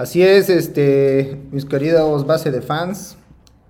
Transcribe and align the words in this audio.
Así 0.00 0.22
es, 0.22 0.48
este, 0.48 1.42
mis 1.50 1.66
queridos 1.66 2.26
base 2.26 2.50
de 2.50 2.62
fans, 2.62 3.18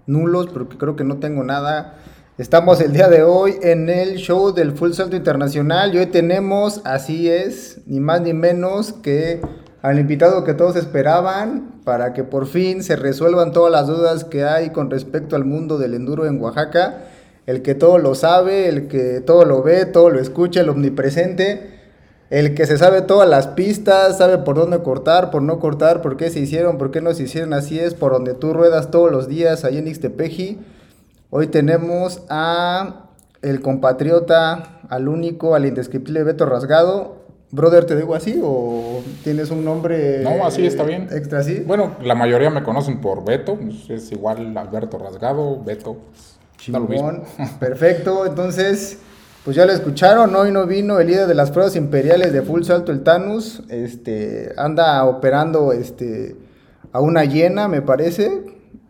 nulos, 0.07 0.47
porque 0.47 0.79
creo 0.79 0.95
que 0.95 1.03
no 1.03 1.17
tengo 1.17 1.43
nada. 1.43 1.97
Estamos 2.39 2.81
el 2.81 2.93
día 2.93 3.09
de 3.09 3.25
hoy 3.25 3.57
en 3.63 3.89
el 3.89 4.15
show 4.15 4.55
del 4.55 4.71
Full 4.71 4.93
Salto 4.93 5.17
Internacional 5.17 5.93
y 5.93 5.99
hoy 5.99 6.07
tenemos, 6.07 6.83
así 6.85 7.29
es, 7.29 7.81
ni 7.87 7.99
más 7.99 8.21
ni 8.21 8.33
menos 8.33 8.93
que 8.93 9.41
al 9.83 9.99
invitado 9.99 10.45
que 10.45 10.55
todos 10.55 10.77
esperaban 10.77 11.81
para 11.83 12.13
que 12.13 12.23
por 12.23 12.47
fin 12.47 12.85
se 12.85 12.95
resuelvan 12.95 13.51
todas 13.51 13.73
las 13.73 13.89
dudas 13.89 14.23
que 14.23 14.45
hay 14.45 14.71
con 14.71 14.89
respecto 14.89 15.35
al 15.35 15.45
mundo 15.45 15.79
del 15.79 15.95
enduro 15.95 16.27
en 16.27 16.41
Oaxaca. 16.41 17.07
El 17.47 17.63
que 17.63 17.75
todo 17.75 17.99
lo 17.99 18.15
sabe, 18.15 18.69
el 18.69 18.87
que 18.87 19.21
todo 19.21 19.45
lo 19.45 19.65
ve, 19.65 19.85
todo 19.85 20.11
lo 20.11 20.21
escucha, 20.21 20.61
el 20.61 20.69
omnipresente. 20.69 21.80
El 22.31 22.55
que 22.55 22.65
se 22.65 22.79
sabe 22.79 23.03
todas 23.03 23.29
las 23.29 23.49
pistas, 23.49 24.19
sabe 24.19 24.39
por 24.39 24.55
dónde 24.55 24.79
cortar, 24.85 25.33
por 25.33 25.43
no 25.43 25.59
cortar, 25.59 26.01
por 26.01 26.17
qué 26.17 26.31
se 26.31 26.39
hicieron, 26.39 26.79
por 26.79 26.93
qué 26.93 27.01
no 27.01 27.13
se 27.13 27.25
hicieron, 27.25 27.53
así 27.53 27.81
es, 27.81 27.95
por 27.95 28.13
donde 28.13 28.35
tú 28.35 28.53
ruedas 28.53 28.93
todos 28.93 29.11
los 29.11 29.27
días 29.27 29.65
ahí 29.65 29.79
en 29.79 29.89
Ixtepeji. 29.89 30.59
Hoy 31.31 31.49
tenemos 31.49 32.23
a 32.29 33.07
el 33.43 33.61
compatriota, 33.61 34.81
al 34.89 35.09
único, 35.09 35.57
al 35.57 35.67
indescriptible 35.67 36.23
Beto 36.23 36.47
Rasgado. 36.47 37.17
Brother, 37.51 37.85
¿te 37.85 37.97
digo 37.97 38.15
así 38.15 38.41
o 38.41 39.03
tienes 39.25 39.51
un 39.51 39.65
nombre? 39.65 40.23
No, 40.23 40.47
así 40.47 40.65
está 40.65 40.85
bien. 40.85 41.09
Extra 41.11 41.41
así. 41.41 41.65
Bueno, 41.67 41.97
la 42.01 42.15
mayoría 42.15 42.49
me 42.49 42.63
conocen 42.63 43.01
por 43.01 43.25
Beto, 43.25 43.57
pues, 43.57 43.91
es 43.91 44.13
igual 44.13 44.57
Alberto 44.57 44.99
Rasgado, 44.99 45.61
Beto. 45.65 45.95
pues. 45.95 46.39
Chingón. 46.59 47.25
Perfecto, 47.59 48.27
entonces, 48.27 48.99
pues 49.45 49.57
ya 49.57 49.65
lo 49.65 49.73
escucharon, 49.73 50.35
hoy 50.35 50.53
no 50.53 50.67
vino 50.67 51.01
el 51.01 51.07
líder 51.07 51.27
de 51.27 51.35
las 51.35 51.51
pruebas 51.51 51.75
imperiales 51.75 52.33
de 52.33 52.43
Full 52.43 52.63
Salto, 52.63 52.93
el 52.93 53.03
Tanus, 53.03 53.63
este, 53.69 54.53
anda 54.59 55.03
operando, 55.05 55.73
este, 55.73 56.37
a 56.93 57.01
una 57.01 57.25
llena, 57.25 57.67
me 57.67 57.81
parece, 57.81 58.45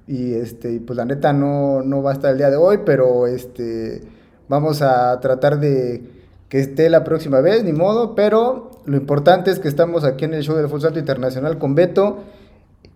y 0.09 0.35
este, 0.35 0.81
pues 0.81 0.97
la 0.97 1.05
neta 1.05 1.33
no, 1.33 1.83
no 1.83 2.03
va 2.03 2.11
a 2.11 2.15
estar 2.15 2.33
el 2.33 2.39
día 2.39 2.51
de 2.51 2.57
hoy, 2.57 2.81
pero 2.85 3.29
este, 3.29 4.03
vamos 4.49 4.83
a 4.83 5.21
tratar 5.21 5.61
de 5.61 6.03
que 6.49 6.59
esté 6.59 6.91
la 6.91 7.05
próxima 7.05 7.41
vez, 7.41 7.63
ni 7.63 7.73
modo, 7.73 8.17
pero 8.17 8.73
lo 8.87 8.97
importante 8.97 9.53
es 9.53 9.61
que 9.61 9.69
estamos 9.69 10.03
aquí 10.03 10.25
en 10.25 10.35
el 10.35 10.43
show 10.43 10.57
del 10.57 10.69
Full 10.69 10.81
Salto 10.81 10.99
Internacional 10.99 11.59
con 11.59 11.77
Beto, 11.77 12.25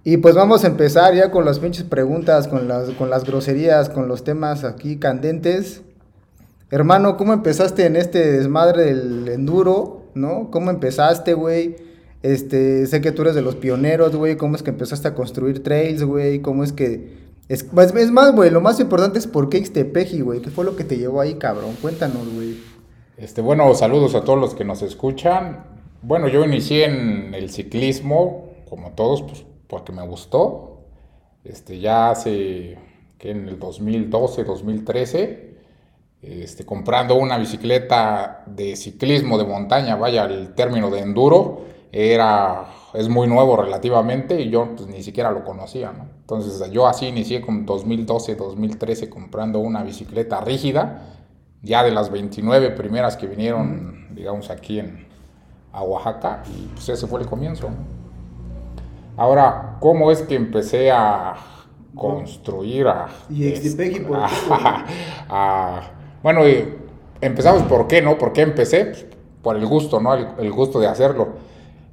y 0.02 0.16
pues 0.16 0.34
vamos 0.34 0.64
a 0.64 0.66
empezar 0.66 1.14
ya 1.14 1.30
con 1.30 1.44
las 1.44 1.60
pinches 1.60 1.84
preguntas, 1.84 2.48
con 2.48 2.66
las, 2.66 2.91
con 2.91 3.10
las 3.10 3.25
groserías, 3.25 3.88
con 3.88 4.08
los 4.08 4.25
temas 4.25 4.64
aquí 4.64 4.98
candentes. 4.98 5.83
Hermano, 6.75 7.17
¿cómo 7.17 7.33
empezaste 7.33 7.86
en 7.86 7.94
este 7.94 8.33
desmadre 8.33 8.83
del 8.86 9.28
enduro? 9.28 10.06
¿No? 10.14 10.50
¿Cómo 10.50 10.72
empezaste, 10.72 11.34
güey? 11.34 11.77
Este, 12.25 12.84
sé 12.86 13.00
que 13.00 13.12
tú 13.12 13.22
eres 13.22 13.36
de 13.36 13.42
los 13.42 13.55
pioneros, 13.55 14.16
güey. 14.16 14.36
¿Cómo 14.36 14.56
es 14.56 14.64
que 14.64 14.70
empezaste 14.70 15.06
a 15.06 15.14
construir 15.14 15.62
trails, 15.62 16.03
güey? 16.03 16.41
¿Cómo 16.41 16.64
es 16.64 16.72
que... 16.72 17.22
Es, 17.48 17.64
es- 17.77 17.94
es 17.94 18.11
más, 18.11 18.34
güey, 18.34 18.50
lo 18.50 18.61
más 18.61 18.81
importante 18.81 19.20
es 19.20 19.28
por 19.28 19.50
qué 19.50 19.58
Ixtepeji, 19.58 20.22
güey. 20.22 20.41
¿Qué 20.42 20.50
fue 20.50 20.64
lo 20.64 20.75
que 20.75 20.83
te 20.83 20.97
llevó 20.97 21.20
ahí, 21.20 21.34
cabrón? 21.34 21.76
Cuéntanos, 21.81 22.26
güey. 22.34 22.56
Este, 23.19 23.41
bueno, 23.41 23.72
saludos 23.77 24.16
a 24.16 24.25
todos 24.25 24.41
los 24.41 24.56
que 24.56 24.65
nos 24.65 24.82
escuchan. 24.82 25.65
Bueno, 26.03 26.27
yo 26.27 26.44
inicié 26.44 26.87
en 26.87 27.34
el 27.34 27.50
ciclismo, 27.50 28.50
como 28.69 28.91
todos, 28.94 29.22
pues 29.22 29.44
porque 29.69 29.93
me 29.93 30.04
gustó. 30.04 30.81
Este, 31.44 31.78
ya 31.78 32.10
hace, 32.10 32.78
que 33.19 33.31
en 33.31 33.47
el 33.48 33.60
2012, 33.60 34.43
2013, 34.43 35.53
este, 36.26 36.64
comprando 36.64 37.14
una 37.16 37.38
bicicleta 37.38 38.42
de 38.46 38.76
ciclismo 38.76 39.38
de 39.38 39.44
montaña, 39.44 39.96
vaya, 39.96 40.24
el 40.24 40.54
término 40.54 40.90
de 40.90 41.00
enduro, 41.00 41.62
era, 41.92 42.64
es 42.92 43.08
muy 43.08 43.28
nuevo 43.28 43.56
relativamente 43.56 44.40
y 44.40 44.50
yo 44.50 44.74
pues, 44.76 44.88
ni 44.88 45.02
siquiera 45.02 45.30
lo 45.30 45.44
conocía, 45.44 45.92
¿no? 45.92 46.06
Entonces 46.20 46.70
yo 46.70 46.86
así 46.86 47.06
inicié 47.06 47.40
con 47.40 47.64
2012, 47.66 48.34
2013 48.34 49.08
comprando 49.08 49.58
una 49.60 49.82
bicicleta 49.82 50.40
rígida, 50.40 51.02
ya 51.62 51.82
de 51.84 51.92
las 51.92 52.10
29 52.10 52.70
primeras 52.72 53.16
que 53.16 53.26
vinieron, 53.26 54.08
digamos, 54.14 54.50
aquí 54.50 54.80
en, 54.80 55.06
a 55.72 55.82
Oaxaca, 55.82 56.42
y 56.48 56.66
pues 56.74 56.88
ese 56.88 57.06
fue 57.06 57.20
el 57.20 57.26
comienzo. 57.26 57.68
Ahora, 59.16 59.76
¿cómo 59.80 60.10
es 60.10 60.22
que 60.22 60.34
empecé 60.34 60.91
a 60.91 61.34
construir 61.94 62.88
a... 62.88 63.06
Y 63.30 63.44
Ixtepeji, 63.46 64.00
¿por 64.00 64.18
qué, 64.18 64.24
a- 64.24 64.28
güey? 64.48 64.60
a- 65.28 65.91
bueno, 66.24 66.48
y 66.48 66.66
empezamos 67.22 67.62
por 67.64 67.88
qué, 67.88 68.02
¿no? 68.02 68.18
¿Por 68.18 68.32
qué 68.34 68.42
empecé? 68.42 68.86
Pues, 68.86 69.06
por 69.42 69.56
el 69.56 69.66
gusto, 69.66 70.00
¿no? 70.00 70.14
El, 70.14 70.26
el 70.40 70.52
gusto 70.52 70.80
de 70.80 70.88
hacerlo. 70.88 71.34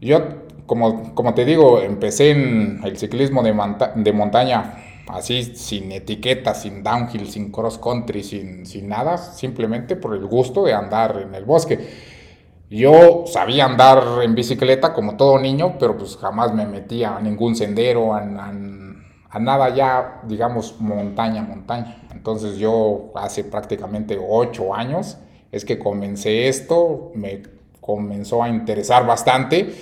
Yo, 0.01 0.21
como, 0.65 1.13
como 1.15 1.35
te 1.35 1.45
digo, 1.45 1.81
empecé 1.81 2.31
en 2.31 2.81
el 2.83 2.97
ciclismo 2.97 3.43
de, 3.43 3.53
monta- 3.53 3.93
de 3.95 4.13
montaña 4.13 4.75
así, 5.09 5.43
sin 5.55 5.91
etiqueta, 5.91 6.55
sin 6.55 6.83
downhill, 6.83 7.27
sin 7.29 7.51
cross 7.51 7.77
country, 7.77 8.23
sin, 8.23 8.65
sin 8.65 8.89
nada, 8.89 9.17
simplemente 9.19 9.97
por 9.97 10.15
el 10.15 10.25
gusto 10.25 10.63
de 10.65 10.73
andar 10.73 11.19
en 11.27 11.35
el 11.35 11.45
bosque. 11.45 11.79
Yo 12.71 13.25
sabía 13.27 13.65
andar 13.65 14.01
en 14.23 14.35
bicicleta 14.35 14.93
como 14.93 15.17
todo 15.17 15.39
niño, 15.39 15.75
pero 15.79 15.97
pues 15.97 16.17
jamás 16.17 16.53
me 16.53 16.67
metía 16.67 17.17
a 17.17 17.21
ningún 17.21 17.55
sendero, 17.55 18.13
a, 18.15 18.19
a- 18.19 18.53
a 19.31 19.39
nada 19.39 19.73
ya, 19.73 20.19
digamos, 20.23 20.75
montaña, 20.79 21.41
montaña. 21.41 21.95
Entonces 22.11 22.57
yo 22.57 23.11
hace 23.15 23.45
prácticamente 23.45 24.19
ocho 24.21 24.75
años 24.75 25.17
es 25.51 25.63
que 25.63 25.79
comencé 25.79 26.49
esto, 26.49 27.11
me 27.15 27.41
comenzó 27.79 28.43
a 28.43 28.49
interesar 28.49 29.05
bastante. 29.05 29.73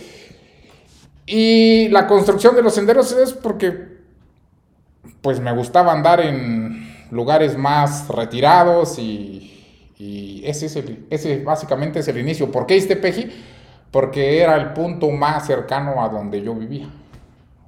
Y 1.25 1.87
la 1.89 2.07
construcción 2.07 2.55
de 2.55 2.61
los 2.61 2.75
senderos 2.75 3.11
es 3.11 3.33
porque 3.33 3.99
pues 5.21 5.39
me 5.39 5.51
gustaba 5.51 5.93
andar 5.93 6.21
en 6.21 7.07
lugares 7.11 7.57
más 7.57 8.07
retirados 8.07 8.97
y, 8.99 9.45
ese, 10.45 10.67
es 10.67 10.75
el, 10.77 11.05
ese 11.09 11.43
básicamente 11.43 11.99
es 11.99 12.07
el 12.07 12.19
inicio. 12.19 12.51
¿Por 12.51 12.65
qué 12.65 12.77
Iztepeji? 12.77 13.29
Porque 13.91 14.41
era 14.41 14.55
el 14.55 14.73
punto 14.73 15.09
más 15.09 15.45
cercano 15.45 16.01
a 16.01 16.07
donde 16.07 16.41
yo 16.41 16.53
vivía 16.55 16.87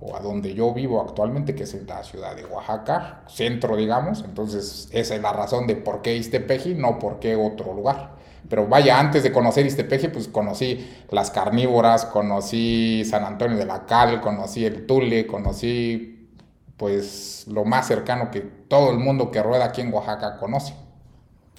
o 0.01 0.15
a 0.15 0.19
donde 0.19 0.53
yo 0.55 0.73
vivo 0.73 0.99
actualmente, 0.99 1.53
que 1.53 1.63
es 1.63 1.73
en 1.75 1.85
la 1.85 2.03
ciudad 2.03 2.35
de 2.35 2.43
Oaxaca, 2.43 3.21
centro, 3.27 3.77
digamos. 3.77 4.23
Entonces, 4.25 4.89
esa 4.91 5.15
es 5.15 5.21
la 5.21 5.31
razón 5.31 5.67
de 5.67 5.75
por 5.75 6.01
qué 6.01 6.15
Iztepeji, 6.15 6.73
no 6.73 6.97
por 6.97 7.19
qué 7.19 7.35
otro 7.35 7.73
lugar. 7.73 8.15
Pero 8.49 8.67
vaya, 8.67 8.99
antes 8.99 9.21
de 9.21 9.31
conocer 9.31 9.65
Iztepeji, 9.65 10.07
pues 10.07 10.27
conocí 10.27 10.89
las 11.11 11.29
carnívoras, 11.29 12.05
conocí 12.05 13.05
San 13.05 13.23
Antonio 13.23 13.57
de 13.57 13.65
la 13.65 13.85
Cal, 13.85 14.21
conocí 14.21 14.65
el 14.65 14.87
Tule, 14.87 15.27
conocí 15.27 16.29
pues 16.77 17.45
lo 17.47 17.63
más 17.63 17.85
cercano 17.87 18.31
que 18.31 18.41
todo 18.41 18.89
el 18.89 18.97
mundo 18.97 19.29
que 19.29 19.43
rueda 19.43 19.65
aquí 19.65 19.81
en 19.81 19.93
Oaxaca 19.93 20.37
conoce. 20.39 20.73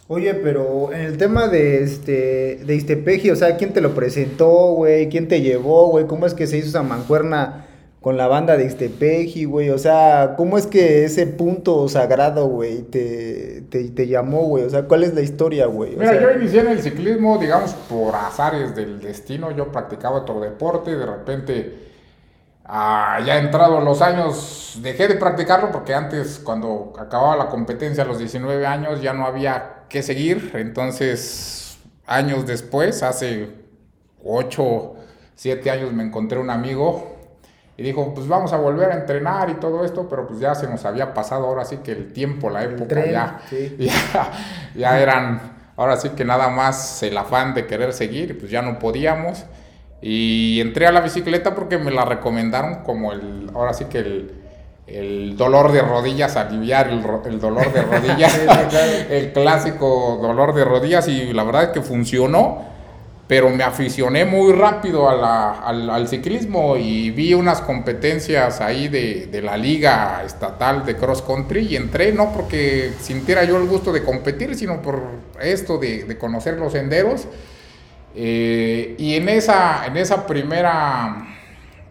Oye, 0.08 0.34
pero 0.34 0.92
en 0.92 1.02
el 1.02 1.16
tema 1.16 1.46
de 1.46 1.84
este 1.84 2.56
de 2.56 2.74
Ixtepeji, 2.74 3.30
o 3.30 3.36
sea, 3.36 3.56
¿quién 3.56 3.72
te 3.72 3.80
lo 3.80 3.94
presentó, 3.94 4.72
güey? 4.74 5.08
¿Quién 5.08 5.28
te 5.28 5.40
llevó, 5.40 5.90
güey? 5.90 6.08
¿Cómo 6.08 6.26
es 6.26 6.34
que 6.34 6.48
se 6.48 6.58
hizo 6.58 6.68
esa 6.68 6.82
mancuerna 6.82 7.66
con 8.02 8.16
la 8.16 8.26
banda 8.26 8.56
de 8.56 8.64
Ixtepeji, 8.64 9.44
güey? 9.44 9.70
O 9.70 9.78
sea, 9.78 10.34
¿cómo 10.36 10.58
es 10.58 10.66
que 10.66 11.04
ese 11.04 11.24
punto 11.28 11.88
sagrado, 11.88 12.46
güey, 12.46 12.82
te, 12.82 13.62
te, 13.70 13.90
te 13.90 14.08
llamó, 14.08 14.42
güey? 14.42 14.64
O 14.64 14.70
sea, 14.70 14.82
¿cuál 14.82 15.04
es 15.04 15.14
la 15.14 15.20
historia, 15.20 15.66
güey? 15.66 15.94
O 15.94 15.98
Mira, 15.98 16.10
sea, 16.10 16.20
yo 16.20 16.32
inicié 16.32 16.60
en 16.60 16.68
el 16.68 16.82
ciclismo, 16.82 17.38
digamos, 17.38 17.74
por 17.88 18.16
azares 18.16 18.74
del 18.74 19.00
destino. 19.00 19.52
Yo 19.52 19.70
practicaba 19.70 20.18
otro 20.18 20.40
deporte, 20.40 20.96
de 20.96 21.06
repente, 21.06 21.78
ah, 22.64 23.20
ya 23.24 23.38
entrado 23.38 23.80
los 23.80 24.02
años, 24.02 24.80
dejé 24.82 25.06
de 25.06 25.14
practicarlo 25.14 25.70
porque 25.70 25.94
antes, 25.94 26.40
cuando 26.40 26.94
acababa 26.98 27.36
la 27.36 27.46
competencia 27.46 28.02
a 28.02 28.06
los 28.06 28.18
19 28.18 28.66
años, 28.66 29.00
ya 29.00 29.12
no 29.12 29.26
había 29.26 29.84
que 29.88 30.02
seguir. 30.02 30.50
Entonces, 30.54 31.78
años 32.04 32.48
después, 32.48 33.04
hace 33.04 33.48
8, 34.24 34.94
7 35.36 35.70
años, 35.70 35.92
me 35.92 36.02
encontré 36.02 36.40
un 36.40 36.50
amigo 36.50 37.11
y 37.76 37.82
dijo, 37.82 38.12
pues 38.14 38.28
vamos 38.28 38.52
a 38.52 38.58
volver 38.58 38.90
a 38.90 38.94
entrenar 38.94 39.48
y 39.50 39.54
todo 39.54 39.84
esto, 39.84 40.06
pero 40.08 40.26
pues 40.26 40.40
ya 40.40 40.54
se 40.54 40.68
nos 40.68 40.84
había 40.84 41.14
pasado 41.14 41.46
ahora 41.46 41.64
sí 41.64 41.78
que 41.78 41.92
el 41.92 42.12
tiempo, 42.12 42.50
la 42.50 42.64
época 42.64 42.88
tren, 42.88 43.12
ya, 43.12 43.40
sí. 43.48 43.76
ya, 43.78 44.32
ya 44.74 45.00
eran, 45.00 45.40
ahora 45.76 45.96
sí 45.96 46.10
que 46.10 46.24
nada 46.24 46.48
más 46.48 47.02
el 47.02 47.16
afán 47.16 47.54
de 47.54 47.66
querer 47.66 47.92
seguir, 47.92 48.30
y 48.30 48.34
pues 48.34 48.50
ya 48.50 48.62
no 48.62 48.78
podíamos. 48.78 49.44
Y 50.02 50.60
entré 50.60 50.86
a 50.86 50.92
la 50.92 51.00
bicicleta 51.00 51.54
porque 51.54 51.78
me 51.78 51.92
la 51.92 52.04
recomendaron 52.04 52.82
como 52.82 53.12
el, 53.12 53.50
ahora 53.54 53.72
sí 53.72 53.84
que 53.84 53.98
el, 53.98 54.42
el 54.86 55.36
dolor 55.36 55.72
de 55.72 55.80
rodillas, 55.80 56.36
aliviar 56.36 56.88
el, 56.88 57.02
el 57.26 57.40
dolor 57.40 57.72
de 57.72 57.82
rodillas, 57.82 58.38
el 59.10 59.32
clásico 59.32 60.18
dolor 60.20 60.54
de 60.54 60.64
rodillas 60.64 61.08
y 61.08 61.32
la 61.32 61.44
verdad 61.44 61.64
es 61.64 61.68
que 61.70 61.80
funcionó, 61.80 62.71
pero 63.32 63.48
me 63.48 63.64
aficioné 63.64 64.26
muy 64.26 64.52
rápido 64.52 65.08
al, 65.08 65.88
al 65.88 66.06
ciclismo 66.06 66.76
y 66.76 67.10
vi 67.12 67.32
unas 67.32 67.62
competencias 67.62 68.60
ahí 68.60 68.88
de, 68.88 69.26
de 69.32 69.40
la 69.40 69.56
liga 69.56 70.22
estatal 70.22 70.84
de 70.84 70.96
cross 70.96 71.22
country 71.22 71.60
y 71.70 71.76
entré 71.76 72.12
no 72.12 72.30
porque 72.30 72.92
sintiera 73.00 73.42
yo 73.44 73.56
el 73.56 73.66
gusto 73.66 73.90
de 73.90 74.02
competir, 74.02 74.54
sino 74.54 74.82
por 74.82 75.02
esto 75.40 75.78
de, 75.78 76.04
de 76.04 76.18
conocer 76.18 76.58
los 76.58 76.72
senderos. 76.72 77.26
Eh, 78.14 78.96
y 78.98 79.14
en 79.14 79.26
esa, 79.30 79.86
en 79.86 79.96
esa 79.96 80.26
primera, 80.26 81.26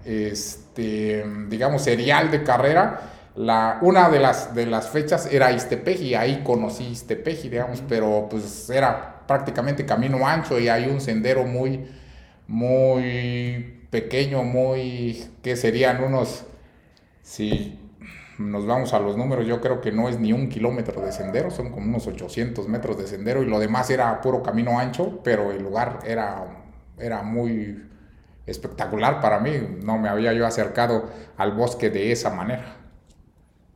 este, 0.05 1.25
digamos, 1.47 1.83
serial 1.83 2.29
de 2.29 2.43
carrera, 2.43 3.10
la, 3.35 3.79
una 3.81 4.09
de 4.09 4.19
las, 4.19 4.53
de 4.55 4.65
las 4.65 4.89
fechas 4.89 5.31
era 5.31 5.51
Istepeji, 5.51 6.15
ahí 6.15 6.43
conocí 6.43 6.85
Istepeji, 6.85 7.49
digamos, 7.49 7.81
pero 7.87 8.27
pues 8.29 8.69
era 8.69 9.25
prácticamente 9.27 9.85
camino 9.85 10.27
ancho 10.27 10.59
y 10.59 10.67
hay 10.67 10.87
un 10.87 10.99
sendero 11.01 11.43
muy, 11.45 11.87
muy 12.47 13.85
pequeño, 13.89 14.43
muy, 14.43 15.25
que 15.41 15.55
serían 15.55 16.03
unos, 16.03 16.45
si 17.21 17.79
nos 18.37 18.65
vamos 18.65 18.93
a 18.93 18.99
los 18.99 19.17
números, 19.17 19.45
yo 19.47 19.61
creo 19.61 19.81
que 19.81 19.91
no 19.91 20.09
es 20.09 20.19
ni 20.19 20.33
un 20.33 20.49
kilómetro 20.49 21.01
de 21.01 21.11
sendero, 21.11 21.51
son 21.51 21.71
como 21.71 21.87
unos 21.87 22.07
800 22.07 22.67
metros 22.67 22.97
de 22.97 23.07
sendero 23.07 23.43
y 23.43 23.45
lo 23.47 23.59
demás 23.59 23.89
era 23.89 24.19
puro 24.21 24.43
camino 24.43 24.79
ancho, 24.79 25.21
pero 25.23 25.51
el 25.51 25.61
lugar 25.63 25.99
era, 26.05 26.65
era 26.97 27.23
muy 27.23 27.83
espectacular 28.45 29.21
para 29.21 29.39
mí, 29.39 29.51
no 29.83 29.97
me 29.97 30.09
había 30.09 30.33
yo 30.33 30.45
acercado 30.47 31.09
al 31.37 31.53
bosque 31.53 31.89
de 31.89 32.11
esa 32.11 32.31
manera. 32.31 32.80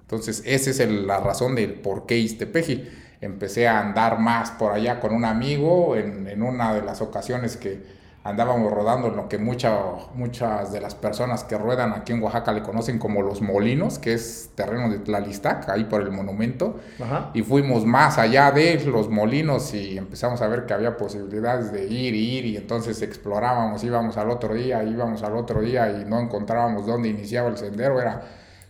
Entonces, 0.05 0.43
esa 0.45 0.69
es 0.69 0.79
el- 0.79 1.07
la 1.07 1.19
razón 1.19 1.55
del 1.55 1.73
por 1.73 2.05
qué 2.05 2.17
Iztepeji. 2.17 2.87
Empecé 3.21 3.67
a 3.67 3.79
andar 3.79 4.19
más 4.19 4.51
por 4.51 4.71
allá 4.71 4.99
con 4.99 5.13
un 5.13 5.25
amigo 5.25 5.95
en, 5.95 6.27
en 6.27 6.43
una 6.43 6.73
de 6.75 6.83
las 6.83 7.01
ocasiones 7.01 7.57
que 7.57 7.95
andábamos 8.23 8.71
rodando 8.71 9.07
en 9.07 9.15
lo 9.15 9.29
que 9.29 9.37
mucha- 9.37 9.77
muchas 10.15 10.71
de 10.71 10.81
las 10.81 10.95
personas 10.95 11.43
que 11.43 11.57
ruedan 11.57 11.93
aquí 11.93 12.11
en 12.11 12.21
Oaxaca 12.23 12.51
le 12.51 12.61
conocen 12.63 12.97
como 12.99 13.21
los 13.21 13.41
molinos, 13.41 13.99
que 13.99 14.13
es 14.13 14.49
terreno 14.55 14.89
de 14.89 14.97
Tlalistac, 14.99 15.69
ahí 15.69 15.83
por 15.85 16.01
el 16.01 16.11
monumento. 16.11 16.79
Ajá. 16.99 17.29
Y 17.35 17.41
fuimos 17.43 17.85
más 17.85 18.17
allá 18.17 18.51
de 18.51 18.83
los 18.85 19.09
molinos 19.09 19.73
y 19.75 19.97
empezamos 19.97 20.41
a 20.41 20.47
ver 20.47 20.65
que 20.65 20.73
había 20.73 20.97
posibilidades 20.97 21.71
de 21.71 21.85
ir 21.85 22.13
y 22.15 22.37
ir 22.37 22.45
y 22.45 22.57
entonces 22.57 23.01
explorábamos, 23.03 23.83
íbamos 23.83 24.17
al 24.17 24.29
otro 24.31 24.53
día, 24.55 24.83
íbamos 24.83 25.21
al 25.23 25.35
otro 25.35 25.61
día 25.61 25.89
y 25.91 26.05
no 26.05 26.19
encontrábamos 26.19 26.85
dónde 26.87 27.09
iniciaba 27.09 27.49
el 27.49 27.57
sendero, 27.57 28.01
era 28.01 28.23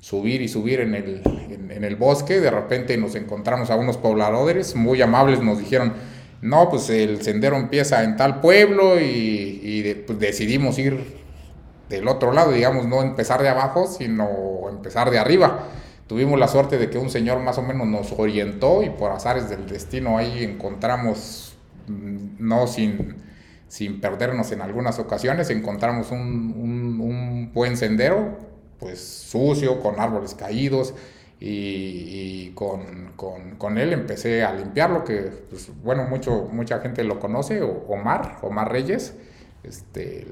subir 0.05 0.43
y 0.43 0.47
subir 0.47 0.81
en 0.81 0.93
el, 0.93 1.21
en, 1.71 1.83
el 1.83 1.95
bosque, 1.95 2.39
de 2.39 2.51
repente 2.51 2.95
nos 2.95 3.15
encontramos 3.15 3.71
a 3.71 3.75
unos 3.75 3.97
pobladores 3.97 4.75
muy 4.75 5.01
amables, 5.01 5.41
nos 5.41 5.57
dijeron, 5.57 5.93
no, 6.43 6.69
pues 6.69 6.91
el 6.91 7.23
sendero 7.23 7.55
empieza 7.55 8.03
en 8.03 8.15
tal 8.15 8.39
pueblo 8.39 9.01
y, 9.01 10.03
pues 10.05 10.19
decidimos 10.19 10.77
ir 10.77 11.17
del 11.89 12.07
otro 12.07 12.33
lado, 12.33 12.51
digamos, 12.51 12.85
no 12.85 13.01
empezar 13.01 13.41
de 13.41 13.49
abajo, 13.49 13.87
sino 13.87 14.29
empezar 14.69 15.09
de 15.09 15.17
arriba. 15.17 15.69
Tuvimos 16.05 16.39
la 16.39 16.49
suerte 16.49 16.77
de 16.77 16.91
que 16.91 16.99
un 16.99 17.09
señor 17.09 17.39
más 17.39 17.57
o 17.57 17.63
menos 17.63 17.87
nos 17.87 18.11
orientó 18.11 18.83
y 18.83 18.91
por 18.91 19.09
azares 19.11 19.49
del 19.49 19.65
destino 19.65 20.19
ahí 20.19 20.43
encontramos, 20.43 21.57
mm, 21.87 22.35
no 22.37 22.67
sin, 22.67 23.15
sin 23.67 23.99
perdernos 24.01 24.51
en 24.51 24.61
algunas 24.61 24.99
ocasiones, 24.99 25.49
encontramos 25.49 26.11
un- 26.11 26.99
un 27.01 27.51
buen 27.55 27.75
sendero, 27.75 28.54
pues 28.79 28.99
sucio, 28.99 29.79
con 29.81 29.99
árboles 29.99 30.33
caídos. 30.35 30.93
Y, 31.37 31.47
y 31.47 32.51
con, 32.55 33.11
con- 33.17 33.55
con 33.57 33.77
él 33.77 33.91
empecé 33.91 34.43
a 34.43 34.53
limpiarlo, 34.53 35.03
que 35.03 35.31
pues, 35.49 35.69
bueno, 35.83 36.05
mucho, 36.05 36.47
mucha 36.51 36.79
gente 36.79 37.03
lo 37.03 37.19
conoce, 37.19 37.61
Omar, 37.61 38.39
Omar 38.41 38.71
Reyes, 38.71 39.15
este, 39.63 40.25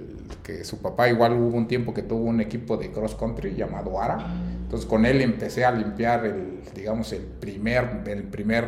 que 0.43 0.63
su 0.63 0.77
papá 0.81 1.09
igual 1.09 1.33
hubo 1.33 1.57
un 1.57 1.67
tiempo 1.67 1.93
que 1.93 2.03
tuvo 2.03 2.23
un 2.23 2.39
equipo 2.39 2.77
de 2.77 2.91
cross 2.91 3.15
country 3.15 3.53
llamado 3.55 4.01
ARA. 4.01 4.33
Entonces 4.63 4.87
con 4.89 5.05
él 5.05 5.21
empecé 5.21 5.65
a 5.65 5.71
limpiar 5.71 6.25
el, 6.25 6.61
digamos, 6.73 7.11
el 7.11 7.23
primer, 7.23 8.01
el 8.07 8.23
primer 8.23 8.65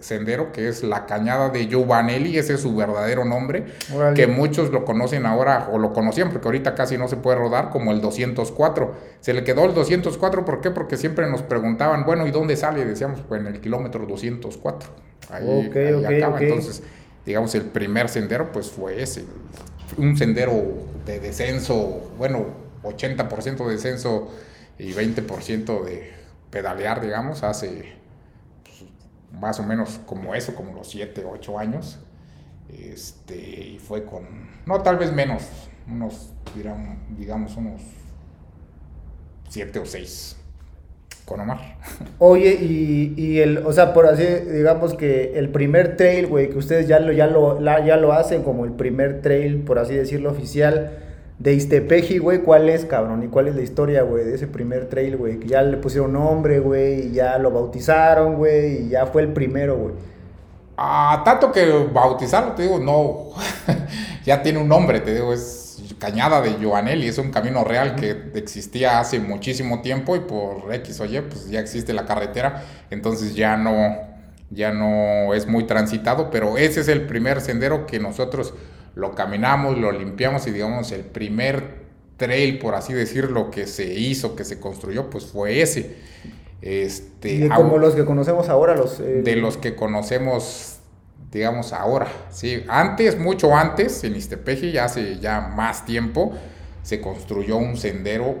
sendero, 0.00 0.52
que 0.52 0.68
es 0.68 0.82
la 0.82 1.06
cañada 1.06 1.50
de 1.50 1.66
Giovanelli, 1.66 2.38
ese 2.38 2.54
es 2.54 2.60
su 2.60 2.74
verdadero 2.74 3.24
nombre, 3.24 3.66
que 4.14 4.26
muchos 4.26 4.70
lo 4.70 4.84
conocen 4.84 5.26
ahora, 5.26 5.68
o 5.72 5.78
lo 5.78 5.92
conocían, 5.92 6.30
porque 6.30 6.48
ahorita 6.48 6.74
casi 6.74 6.96
no 6.98 7.08
se 7.08 7.16
puede 7.16 7.36
rodar, 7.38 7.70
como 7.70 7.92
el 7.92 8.00
204. 8.00 8.94
Se 9.20 9.32
le 9.32 9.44
quedó 9.44 9.64
el 9.64 9.74
204, 9.74 10.44
¿por 10.44 10.60
qué? 10.60 10.70
Porque 10.70 10.96
siempre 10.96 11.28
nos 11.30 11.42
preguntaban, 11.42 12.04
bueno, 12.04 12.26
¿y 12.26 12.30
dónde 12.30 12.56
sale? 12.56 12.80
Y 12.80 12.84
decíamos, 12.84 13.20
pues 13.28 13.40
en 13.40 13.46
el 13.48 13.60
kilómetro 13.60 14.06
204. 14.06 14.88
Ahí, 15.30 15.66
Ok, 15.68 15.76
ahí 15.76 15.92
ok, 15.94 16.04
acaba. 16.04 16.40
Entonces, 16.40 16.82
digamos, 17.24 17.54
el 17.54 17.62
primer 17.62 18.08
sendero, 18.08 18.52
pues 18.52 18.70
fue 18.70 19.02
ese. 19.02 19.24
Un 19.96 20.16
sendero 20.16 20.62
de 21.04 21.20
descenso, 21.20 22.12
bueno, 22.16 22.46
80% 22.82 23.66
de 23.66 23.72
descenso 23.72 24.30
y 24.78 24.92
20% 24.92 25.84
de 25.84 26.10
pedalear, 26.50 27.00
digamos, 27.00 27.42
hace 27.42 27.99
más 29.32 29.60
o 29.60 29.62
menos 29.64 30.00
como 30.06 30.34
eso, 30.34 30.54
como 30.54 30.72
los 30.74 30.88
7, 30.90 31.24
8 31.24 31.58
años. 31.58 31.98
Este, 32.68 33.36
y 33.36 33.78
fue 33.78 34.04
con, 34.04 34.24
no, 34.66 34.82
tal 34.82 34.96
vez 34.96 35.12
menos, 35.12 35.42
unos, 35.88 36.32
digamos, 37.18 37.56
unos 37.56 37.80
7 39.48 39.78
o 39.80 39.86
6 39.86 40.36
con 41.24 41.40
Omar. 41.40 41.76
Oye, 42.18 42.54
y, 42.60 43.14
y 43.16 43.38
el, 43.40 43.58
o 43.58 43.72
sea, 43.72 43.92
por 43.92 44.06
así, 44.06 44.24
digamos 44.24 44.94
que 44.94 45.38
el 45.38 45.50
primer 45.50 45.96
trail, 45.96 46.26
güey, 46.26 46.50
que 46.50 46.58
ustedes 46.58 46.86
ya 46.88 47.00
lo, 47.00 47.12
ya 47.12 47.26
lo, 47.26 47.60
la- 47.60 47.84
ya 47.84 47.96
lo 47.96 48.12
hacen 48.12 48.42
como 48.42 48.64
el 48.64 48.72
primer 48.72 49.22
trail, 49.22 49.58
por 49.62 49.78
así 49.78 49.94
decirlo, 49.94 50.30
oficial 50.30 50.98
de 51.40 51.54
Iztepeji, 51.54 52.18
güey, 52.18 52.42
¿cuál 52.42 52.68
es, 52.68 52.84
cabrón? 52.84 53.22
¿Y 53.22 53.28
cuál 53.28 53.48
es 53.48 53.56
la 53.56 53.62
historia, 53.62 54.02
güey, 54.02 54.24
de 54.24 54.34
ese 54.34 54.46
primer 54.46 54.90
trail, 54.90 55.16
güey? 55.16 55.40
Que 55.40 55.48
ya 55.48 55.62
le 55.62 55.78
pusieron 55.78 56.12
nombre, 56.12 56.60
güey, 56.60 57.08
y 57.08 57.12
ya 57.12 57.38
lo 57.38 57.50
bautizaron, 57.50 58.36
güey, 58.36 58.84
y 58.84 58.88
ya 58.90 59.06
fue 59.06 59.22
el 59.22 59.32
primero, 59.32 59.76
güey. 59.76 59.94
Ah, 60.76 61.22
tanto 61.24 61.50
que 61.50 61.66
bautizarlo, 61.92 62.52
te 62.52 62.64
digo, 62.64 62.78
no, 62.78 63.30
ya 64.24 64.42
tiene 64.42 64.58
un 64.58 64.68
nombre, 64.68 65.00
te 65.00 65.14
digo, 65.14 65.32
es 65.32 65.82
Cañada 65.98 66.40
de 66.40 66.54
Giovanelli, 66.58 67.08
es 67.08 67.18
un 67.18 67.30
camino 67.30 67.64
real 67.64 67.94
que 67.94 68.30
existía 68.34 69.00
hace 69.00 69.18
muchísimo 69.18 69.82
tiempo 69.82 70.16
y 70.16 70.20
por 70.20 70.72
X 70.74 71.00
o 71.00 71.04
Y, 71.06 71.20
pues 71.20 71.50
ya 71.50 71.60
existe 71.60 71.92
la 71.92 72.06
carretera, 72.06 72.64
entonces 72.90 73.34
ya 73.34 73.58
no, 73.58 73.98
ya 74.50 74.72
no 74.72 75.34
es 75.34 75.46
muy 75.46 75.64
transitado, 75.64 76.30
pero 76.30 76.56
ese 76.56 76.80
es 76.80 76.88
el 76.88 77.06
primer 77.06 77.40
sendero 77.40 77.86
que 77.86 77.98
nosotros 77.98 78.54
lo 78.94 79.14
caminamos, 79.14 79.78
lo 79.78 79.92
limpiamos 79.92 80.46
y 80.46 80.50
digamos 80.50 80.92
el 80.92 81.02
primer 81.04 81.80
trail, 82.16 82.58
por 82.58 82.74
así 82.74 82.92
decirlo, 82.92 83.50
que 83.50 83.66
se 83.66 83.86
hizo, 83.94 84.36
que 84.36 84.44
se 84.44 84.60
construyó, 84.60 85.08
pues 85.10 85.26
fue 85.26 85.62
ese. 85.62 85.96
Este, 86.60 87.32
Y 87.32 87.48
como 87.48 87.78
los 87.78 87.94
que 87.94 88.04
conocemos 88.04 88.48
ahora, 88.48 88.76
los... 88.76 89.00
eh, 89.00 89.22
de 89.22 89.36
los 89.36 89.56
que 89.56 89.74
conocemos, 89.74 90.78
digamos, 91.32 91.72
ahora. 91.72 92.08
Sí, 92.30 92.64
antes, 92.68 93.18
mucho 93.18 93.56
antes, 93.56 94.04
en 94.04 94.16
Iztepeji, 94.16 94.72
ya 94.72 94.84
hace 94.84 95.18
ya 95.18 95.40
más 95.40 95.86
tiempo, 95.86 96.32
se 96.82 97.00
construyó 97.00 97.56
un 97.56 97.76
sendero, 97.78 98.36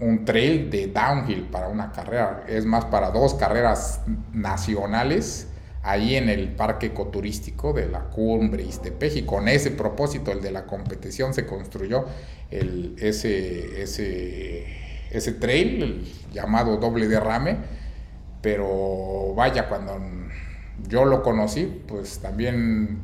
un 0.00 0.24
trail 0.24 0.70
de 0.70 0.86
downhill 0.86 1.44
para 1.44 1.68
una 1.68 1.92
carrera. 1.92 2.44
Es 2.48 2.64
más, 2.64 2.86
para 2.86 3.10
dos 3.10 3.34
carreras 3.34 4.00
nacionales, 4.32 5.48
ahí 5.82 6.16
en 6.16 6.28
el 6.28 6.52
parque 6.52 6.86
ecoturístico 6.86 7.72
de 7.72 7.88
la 7.88 8.00
cumbre 8.00 8.62
Iztepeji. 8.62 9.22
Con 9.22 9.48
ese 9.48 9.72
propósito, 9.72 10.32
el 10.32 10.40
de 10.40 10.52
la 10.52 10.66
competición, 10.66 11.34
se 11.34 11.46
construyó 11.46 12.04
el, 12.50 12.96
ese, 12.98 13.82
ese, 13.82 14.66
ese 15.10 15.32
trail, 15.32 15.82
el 15.82 16.04
llamado 16.32 16.76
doble 16.76 17.08
derrame 17.08 17.82
pero 18.42 19.32
vaya, 19.36 19.68
cuando 19.68 19.98
yo 20.88 21.04
lo 21.04 21.22
conocí, 21.22 21.82
pues 21.86 22.18
también 22.18 22.98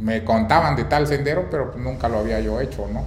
me 0.00 0.24
contaban 0.24 0.74
de 0.74 0.84
tal 0.84 1.06
sendero, 1.06 1.46
pero 1.48 1.74
nunca 1.78 2.08
lo 2.08 2.18
había 2.18 2.40
yo 2.40 2.60
hecho, 2.60 2.88
¿no? 2.92 3.04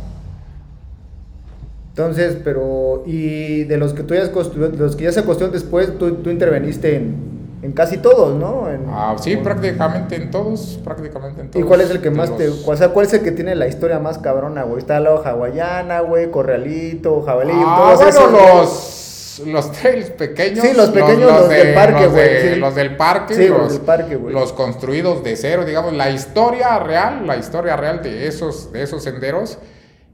Entonces, 1.90 2.38
pero... 2.44 3.04
Y 3.06 3.66
de 3.66 3.78
los 3.78 3.94
que 3.94 4.04
tú 4.04 4.16
ya, 4.16 4.24
los 4.24 4.96
que 4.96 5.04
ya 5.04 5.12
se 5.12 5.24
construyeron 5.24 5.52
después, 5.52 5.98
tú, 6.00 6.16
tú 6.16 6.30
interveniste 6.30 6.96
en, 6.96 7.33
en 7.64 7.72
casi 7.72 7.98
todos, 7.98 8.36
¿no? 8.36 8.70
En- 8.70 8.86
Ah, 8.90 9.16
sí, 9.20 9.38
prácticamente 9.38 10.16
en 10.18 10.30
todos, 10.32 10.80
prácticamente 10.84 11.42
en 11.42 11.48
¿Y 11.48 11.50
todos. 11.52 11.66
cuál 11.66 11.82
es 11.82 11.90
el 11.90 12.02
que 12.02 12.12
más 12.12 12.36
te... 12.38 12.50
O 12.50 12.76
sea, 12.76 12.90
cuál 12.90 13.06
es 13.08 13.14
el 13.14 13.22
que 13.24 13.32
tiene 13.32 13.56
la 13.56 13.68
historia 13.68 14.00
más 14.00 14.18
cabrona, 14.20 14.64
güey? 14.64 14.80
Está 14.80 15.00
la 15.00 15.12
hawaiana, 15.12 16.02
güey, 16.02 16.30
corralito, 16.30 17.22
jabalí, 17.22 17.54
Ah, 17.56 17.94
todos 17.96 17.96
bueno, 17.96 18.10
esos, 18.10 18.32
güey. 18.32 18.56
los, 18.58 19.42
los 19.48 19.72
trails 19.72 20.10
pequeños. 20.12 20.60
Sí, 20.66 20.74
los 20.76 20.90
pequeños, 20.90 21.32
los 21.32 21.50
del 21.50 21.74
parque, 21.74 22.08
güey, 22.08 22.30
de- 22.34 22.54
sí. 22.54 22.60
Los 22.60 22.76
del 22.76 22.96
parque. 22.98 23.34
Sí, 23.34 23.48
los, 23.48 23.72
del 23.72 23.82
parque, 23.82 24.16
güey. 24.18 24.34
Los 24.34 24.54
construidos 24.54 25.24
de 25.24 25.36
cero, 25.38 25.64
digamos, 25.66 25.94
la 25.94 26.10
historia 26.12 26.78
real, 26.80 27.26
la 27.26 27.38
historia 27.38 27.76
real 27.78 28.04
de 28.04 28.28
esos, 28.28 28.72
de 28.74 28.84
esos 28.84 29.02
senderos 29.04 29.58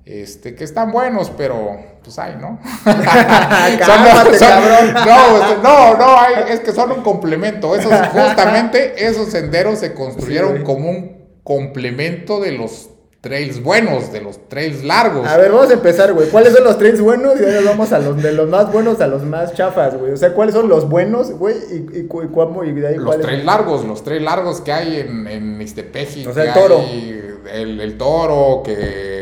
este, 0.10 0.56
que 0.56 0.63
están 0.63 0.92
buenos, 0.92 1.32
pero 1.38 1.78
pues 2.04 2.18
hay, 2.18 2.36
¿no? 2.42 2.60
Cálmate, 2.84 4.38
cabrón. 4.39 4.94
No, 5.06 5.62
no, 5.62 5.98
no, 5.98 6.20
hay- 6.20 6.51
es 6.51 6.60
que 6.62 6.72
son 6.72 6.92
un 6.92 7.01
complemento. 7.01 7.75
Esos, 7.75 7.94
justamente 8.08 8.94
esos 9.08 9.30
senderos 9.30 9.80
se 9.80 9.94
construyeron 9.94 10.63
como 10.63 10.89
un 10.89 11.20
complemento 11.44 12.39
de 12.39 12.54
los 12.54 12.89
trails 13.22 13.62
buenos, 13.62 14.13
de 14.13 14.22
los 14.22 14.48
trails 14.48 14.84
largos. 14.84 15.28
A 15.28 15.38
ver, 15.38 15.51
vamos 15.51 15.70
a 15.70 15.74
empezar, 15.74 16.13
güey. 16.13 16.30
¿Cuáles 16.30 16.54
son 16.54 16.63
los 16.63 16.78
trails 16.78 17.01
buenos? 17.01 17.39
Y 17.39 17.44
ahora 17.44 17.62
vamos 17.66 17.92
a 17.92 18.00
los 18.00 18.22
de 18.22 18.32
los 18.32 18.48
más 18.48 18.72
buenos 18.72 19.01
a 19.01 19.08
los 19.08 19.24
más 19.24 19.54
chafas, 19.54 19.98
güey. 19.98 20.13
O 20.13 20.18
sea, 20.18 20.34
¿cuáles 20.34 20.56
son 20.56 20.70
los 20.70 20.88
buenos, 20.89 21.32
güey? 21.32 21.56
Y, 21.72 22.00
y, 22.00 22.08
cómo 22.08 22.63
y 22.63 22.72
de 22.72 22.88
ahí 22.88 22.96
Los 22.96 23.20
trails 23.20 23.44
largos, 23.46 23.84
los 23.86 24.04
trails 24.04 24.24
largos 24.24 24.62
que 24.62 24.72
hay 24.72 25.00
en, 25.01 25.28
en 25.28 25.62
Ixtepeji. 25.62 26.28
O 26.28 26.34
sea, 26.34 26.46
el 26.46 26.54
Toro. 26.54 26.80
hay 26.80 27.22
El, 27.54 27.82
el 27.82 27.98
toro, 27.98 28.62
que 28.63 29.19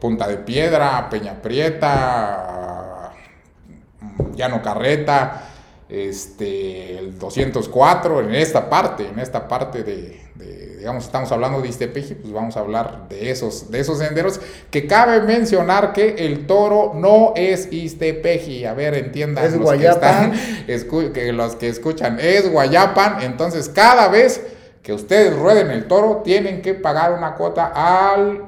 Punta 0.00 0.26
de 0.28 0.38
Piedra, 0.38 1.08
Peña 1.10 1.40
Prieta, 1.42 3.12
Llano 4.34 4.62
Carreta, 4.62 5.42
este, 5.88 6.98
el 6.98 7.18
204, 7.18 8.20
en 8.20 8.34
esta 8.34 8.68
parte, 8.68 9.08
en 9.08 9.18
esta 9.18 9.48
parte 9.48 9.82
de, 9.82 10.20
de, 10.34 10.76
digamos, 10.76 11.04
estamos 11.04 11.32
hablando 11.32 11.60
de 11.60 11.68
Ixtepeji, 11.68 12.14
pues 12.14 12.32
vamos 12.32 12.56
a 12.56 12.60
hablar 12.60 13.08
de 13.08 13.30
esos, 13.30 13.70
de 13.70 13.80
esos 13.80 13.98
senderos, 13.98 14.40
que 14.70 14.86
cabe 14.86 15.20
mencionar 15.22 15.92
que 15.92 16.26
el 16.26 16.46
toro 16.46 16.92
no 16.94 17.32
es 17.34 17.72
Ixtepeji, 17.72 18.66
a 18.66 18.74
ver, 18.74 18.94
entiendan 18.94 19.46
Es 19.46 19.52
los 19.54 19.62
Guayapan. 19.62 20.32
que 20.66 20.74
están, 20.74 21.12
que 21.12 21.32
los 21.32 21.56
que 21.56 21.68
escuchan, 21.68 22.18
es 22.20 22.50
Guayapan, 22.52 23.22
entonces 23.22 23.68
cada 23.68 24.08
vez 24.08 24.42
que 24.82 24.92
ustedes 24.92 25.36
rueden 25.36 25.70
el 25.70 25.86
toro, 25.86 26.22
tienen 26.24 26.62
que 26.62 26.74
pagar 26.74 27.12
una 27.12 27.34
cuota 27.34 27.72
al 27.74 28.47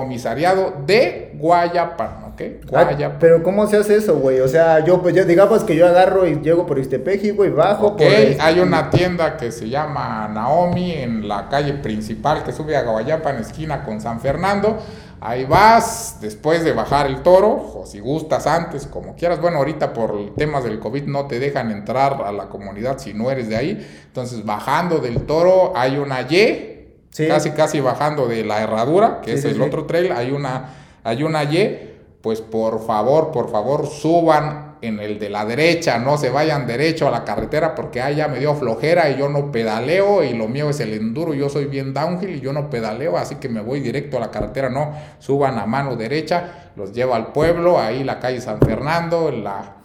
comisariado 0.00 0.74
de 0.86 1.32
Guayapan, 1.38 2.24
¿ok? 2.32 2.40
Ay, 2.40 2.60
Guayapan. 2.68 3.16
pero 3.18 3.42
¿cómo 3.42 3.66
se 3.66 3.78
hace 3.78 3.96
eso, 3.96 4.16
güey? 4.18 4.40
O 4.40 4.48
sea, 4.48 4.84
yo, 4.84 5.00
pues, 5.00 5.14
yo, 5.14 5.24
digamos 5.24 5.64
que 5.64 5.74
yo 5.74 5.86
agarro 5.86 6.26
y 6.26 6.38
llego 6.42 6.66
por 6.66 6.78
Ixtepeji, 6.78 7.30
güey, 7.30 7.48
bajo 7.50 7.86
Ok, 7.88 7.96
por... 7.96 8.06
este- 8.06 8.36
hay 8.42 8.60
una 8.60 8.90
tienda 8.90 9.38
que 9.38 9.50
se 9.50 9.70
llama 9.70 10.28
Naomi 10.32 10.92
en 10.92 11.26
la 11.26 11.48
calle 11.48 11.72
principal 11.74 12.44
que 12.44 12.52
sube 12.52 12.76
a 12.76 12.82
Guayapan, 12.82 13.38
esquina 13.38 13.84
con 13.84 14.00
San 14.02 14.20
Fernando. 14.20 14.76
Ahí 15.18 15.46
vas, 15.46 16.18
después 16.20 16.62
de 16.62 16.72
bajar 16.72 17.06
el 17.06 17.22
toro, 17.22 17.48
o 17.74 17.84
si 17.86 18.00
gustas 18.00 18.46
antes, 18.46 18.86
como 18.86 19.16
quieras. 19.16 19.40
Bueno, 19.40 19.56
ahorita 19.56 19.94
por 19.94 20.34
temas 20.36 20.62
del 20.62 20.78
COVID 20.78 21.04
no 21.04 21.26
te 21.26 21.38
dejan 21.40 21.70
entrar 21.70 22.22
a 22.22 22.30
la 22.32 22.50
comunidad 22.50 22.98
si 22.98 23.14
no 23.14 23.30
eres 23.30 23.48
de 23.48 23.56
ahí. 23.56 23.88
Entonces, 24.08 24.44
bajando 24.44 24.98
del 24.98 25.22
toro 25.22 25.72
hay 25.74 25.96
una 25.96 26.20
Y, 26.20 26.75
Sí. 27.16 27.26
casi 27.28 27.52
casi 27.52 27.80
bajando 27.80 28.28
de 28.28 28.44
la 28.44 28.62
herradura, 28.62 29.22
que 29.22 29.38
Sí, 29.38 29.48
es 29.48 29.54
el 29.54 29.62
otro 29.62 29.86
trail, 29.86 30.12
hay 30.12 30.32
una, 30.32 30.74
hay 31.02 31.22
una 31.22 31.44
Y. 31.44 31.94
Pues 32.20 32.42
por 32.42 32.84
favor, 32.84 33.32
por 33.32 33.50
favor, 33.50 33.86
suban 33.86 34.76
en 34.82 35.00
el 35.00 35.18
de 35.18 35.30
la 35.30 35.46
derecha, 35.46 35.98
no 35.98 36.18
se 36.18 36.28
vayan 36.28 36.66
derecho 36.66 37.08
a 37.08 37.10
la 37.10 37.24
carretera 37.24 37.74
porque 37.74 38.02
ahí 38.02 38.16
ya 38.16 38.28
me 38.28 38.38
dio 38.38 38.54
flojera 38.54 39.08
y 39.08 39.16
yo 39.16 39.30
no 39.30 39.50
pedaleo. 39.50 40.24
Y 40.24 40.34
lo 40.34 40.46
mío 40.46 40.68
es 40.68 40.80
el 40.80 40.92
enduro, 40.92 41.32
yo 41.32 41.48
soy 41.48 41.64
bien 41.64 41.94
downhill 41.94 42.34
y 42.34 42.40
yo 42.40 42.52
no 42.52 42.68
pedaleo, 42.68 43.16
así 43.16 43.36
que 43.36 43.48
me 43.48 43.62
voy 43.62 43.80
directo 43.80 44.18
a 44.18 44.20
la 44.20 44.30
carretera, 44.30 44.68
no, 44.68 44.92
suban 45.18 45.58
a 45.58 45.64
mano 45.64 45.96
derecha, 45.96 46.70
los 46.76 46.92
llevo 46.92 47.14
al 47.14 47.32
pueblo, 47.32 47.80
ahí 47.80 48.04
la 48.04 48.20
calle 48.20 48.42
San 48.42 48.60
Fernando, 48.60 49.30
en 49.30 49.42
la, 49.42 49.75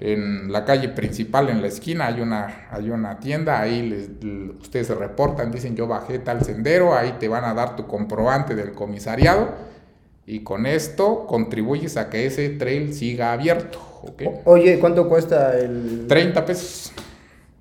en 0.00 0.50
la 0.50 0.64
calle 0.64 0.88
principal, 0.88 1.50
en 1.50 1.60
la 1.60 1.68
esquina, 1.68 2.06
hay 2.06 2.20
una, 2.20 2.68
hay 2.70 2.88
una 2.90 3.18
tienda, 3.20 3.60
ahí 3.60 3.82
les- 3.88 4.08
ustedes 4.60 4.86
se 4.86 4.94
reportan, 4.94 5.50
dicen 5.52 5.76
yo 5.76 5.86
bajé 5.86 6.18
tal 6.18 6.42
sendero, 6.42 6.94
ahí 6.94 7.16
te 7.20 7.28
van 7.28 7.44
a 7.44 7.52
dar 7.54 7.76
tu 7.76 7.86
comprobante 7.86 8.54
del 8.54 8.72
comisariado 8.72 9.48
y 10.26 10.40
con 10.42 10.64
esto 10.66 11.26
contribuyes 11.26 11.96
a 11.96 12.08
que 12.08 12.24
ese 12.26 12.48
trail 12.50 12.94
siga 12.94 13.32
abierto, 13.32 13.78
¿ok? 14.02 14.22
Oye, 14.46 14.78
¿cuánto 14.78 15.08
cuesta 15.08 15.58
el...? 15.58 16.06
30 16.08 16.44
pesos. 16.46 16.92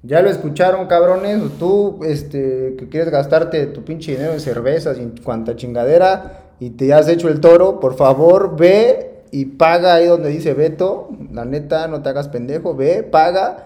Ya 0.01 0.21
lo 0.21 0.29
escucharon, 0.29 0.87
cabrones. 0.87 1.41
Tú, 1.59 1.99
este, 2.05 2.75
que 2.79 2.87
quieres 2.87 3.09
gastarte 3.09 3.65
tu 3.65 3.83
pinche 3.83 4.13
dinero 4.13 4.31
en 4.31 4.39
cervezas 4.39 4.97
y 4.97 5.01
en 5.01 5.17
cuanta 5.17 5.57
chingadera 5.57 6.53
y 6.61 6.69
te 6.69 6.93
has 6.93 7.09
hecho 7.09 7.27
el 7.27 7.41
toro, 7.41 7.81
por 7.81 7.95
favor, 7.97 8.55
ve 8.55 9.18
y 9.31 9.45
paga 9.45 9.95
ahí 9.95 10.07
donde 10.07 10.29
dice 10.29 10.53
Beto. 10.53 11.09
La 11.31 11.45
neta, 11.45 11.87
no 11.87 12.01
te 12.01 12.09
hagas 12.09 12.27
pendejo, 12.29 12.75
ve, 12.75 13.03
paga. 13.03 13.65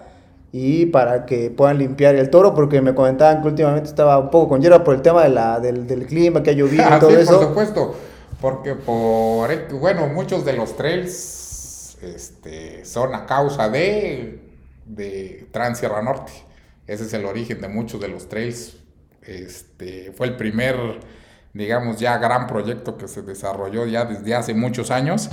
Y 0.52 0.86
para 0.86 1.26
que 1.26 1.50
puedan 1.50 1.78
limpiar 1.78 2.14
el 2.14 2.30
toro, 2.30 2.54
porque 2.54 2.80
me 2.80 2.94
comentaban 2.94 3.42
que 3.42 3.48
últimamente 3.48 3.88
estaba 3.88 4.18
un 4.18 4.30
poco 4.30 4.50
con 4.50 4.60
hierba 4.62 4.84
por 4.84 4.94
el 4.94 5.02
tema 5.02 5.24
de 5.24 5.30
la, 5.30 5.58
del, 5.60 5.86
del 5.86 6.06
clima, 6.06 6.42
que 6.44 6.50
ha 6.50 6.52
llovido 6.52 6.88
y 6.90 6.92
Ah, 6.92 6.98
todo 6.98 7.10
sí, 7.10 7.16
eso. 7.16 7.38
por 7.38 7.48
supuesto, 7.48 7.94
porque 8.40 8.74
por, 8.76 9.50
bueno, 9.80 10.06
muchos 10.08 10.44
de 10.44 10.52
los 10.52 10.76
trails 10.76 11.96
este, 12.02 12.84
son 12.84 13.14
a 13.14 13.26
causa 13.26 13.68
de, 13.68 14.38
de 14.84 15.48
Transierra 15.52 16.02
Norte. 16.02 16.32
Ese 16.86 17.04
es 17.04 17.12
el 17.14 17.24
origen 17.24 17.60
de 17.60 17.68
muchos 17.68 18.00
de 18.00 18.08
los 18.08 18.28
trails. 18.28 18.76
Este, 19.22 20.12
fue 20.12 20.28
el 20.28 20.36
primer, 20.36 20.76
digamos, 21.54 21.98
ya 21.98 22.18
gran 22.18 22.46
proyecto 22.46 22.98
que 22.98 23.08
se 23.08 23.22
desarrolló 23.22 23.86
ya 23.86 24.04
desde 24.04 24.34
hace 24.34 24.52
muchos 24.54 24.90
años. 24.90 25.30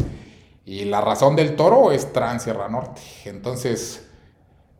Y 0.63 0.85
la 0.85 1.01
razón 1.01 1.35
del 1.35 1.55
toro 1.55 1.91
es 1.91 2.13
Transierra 2.13 2.69
Norte. 2.69 3.01
Entonces, 3.25 4.07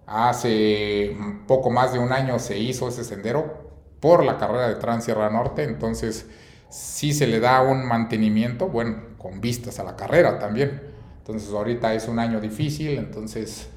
hace 0.05 1.17
poco 1.48 1.71
más 1.71 1.93
de 1.93 2.00
un 2.00 2.13
año 2.13 2.38
se 2.39 2.60
hizo 2.60 2.88
ese 2.88 3.03
sendero 3.03 3.71
por 4.00 4.24
la 4.24 4.38
carrera 4.38 4.69
de 4.69 4.75
Transierra 4.75 5.29
Norte. 5.31 5.63
Entonces, 5.63 6.27
sí 6.69 7.12
se 7.12 7.25
le 7.25 7.39
da 7.39 7.62
un 7.63 7.86
mantenimiento, 7.88 8.67
bueno, 8.67 9.17
con 9.17 9.41
vistas 9.41 9.79
a 9.79 9.83
la 9.83 9.95
carrera 9.95 10.38
también. 10.38 10.81
Entonces, 11.17 11.51
ahorita 11.51 11.95
es 11.95 12.07
un 12.07 12.19
año 12.19 12.39
difícil. 12.39 13.00
Entonces, 13.00 13.67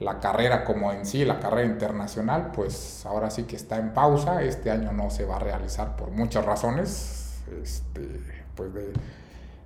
la 0.00 0.20
carrera 0.20 0.64
como 0.64 0.92
en 0.92 1.06
sí, 1.06 1.24
la 1.24 1.40
carrera 1.40 1.66
internacional, 1.66 2.50
pues 2.54 3.04
ahora 3.06 3.30
sí 3.30 3.44
que 3.44 3.56
está 3.56 3.78
en 3.78 3.92
pausa. 3.92 4.42
Este 4.42 4.70
año 4.70 4.92
no 4.92 5.10
se 5.10 5.24
va 5.24 5.36
a 5.36 5.38
realizar 5.38 5.96
por 5.96 6.10
muchas 6.10 6.44
razones. 6.44 7.40
Este, 7.62 8.20
pues 8.54 8.72
de, 8.74 8.92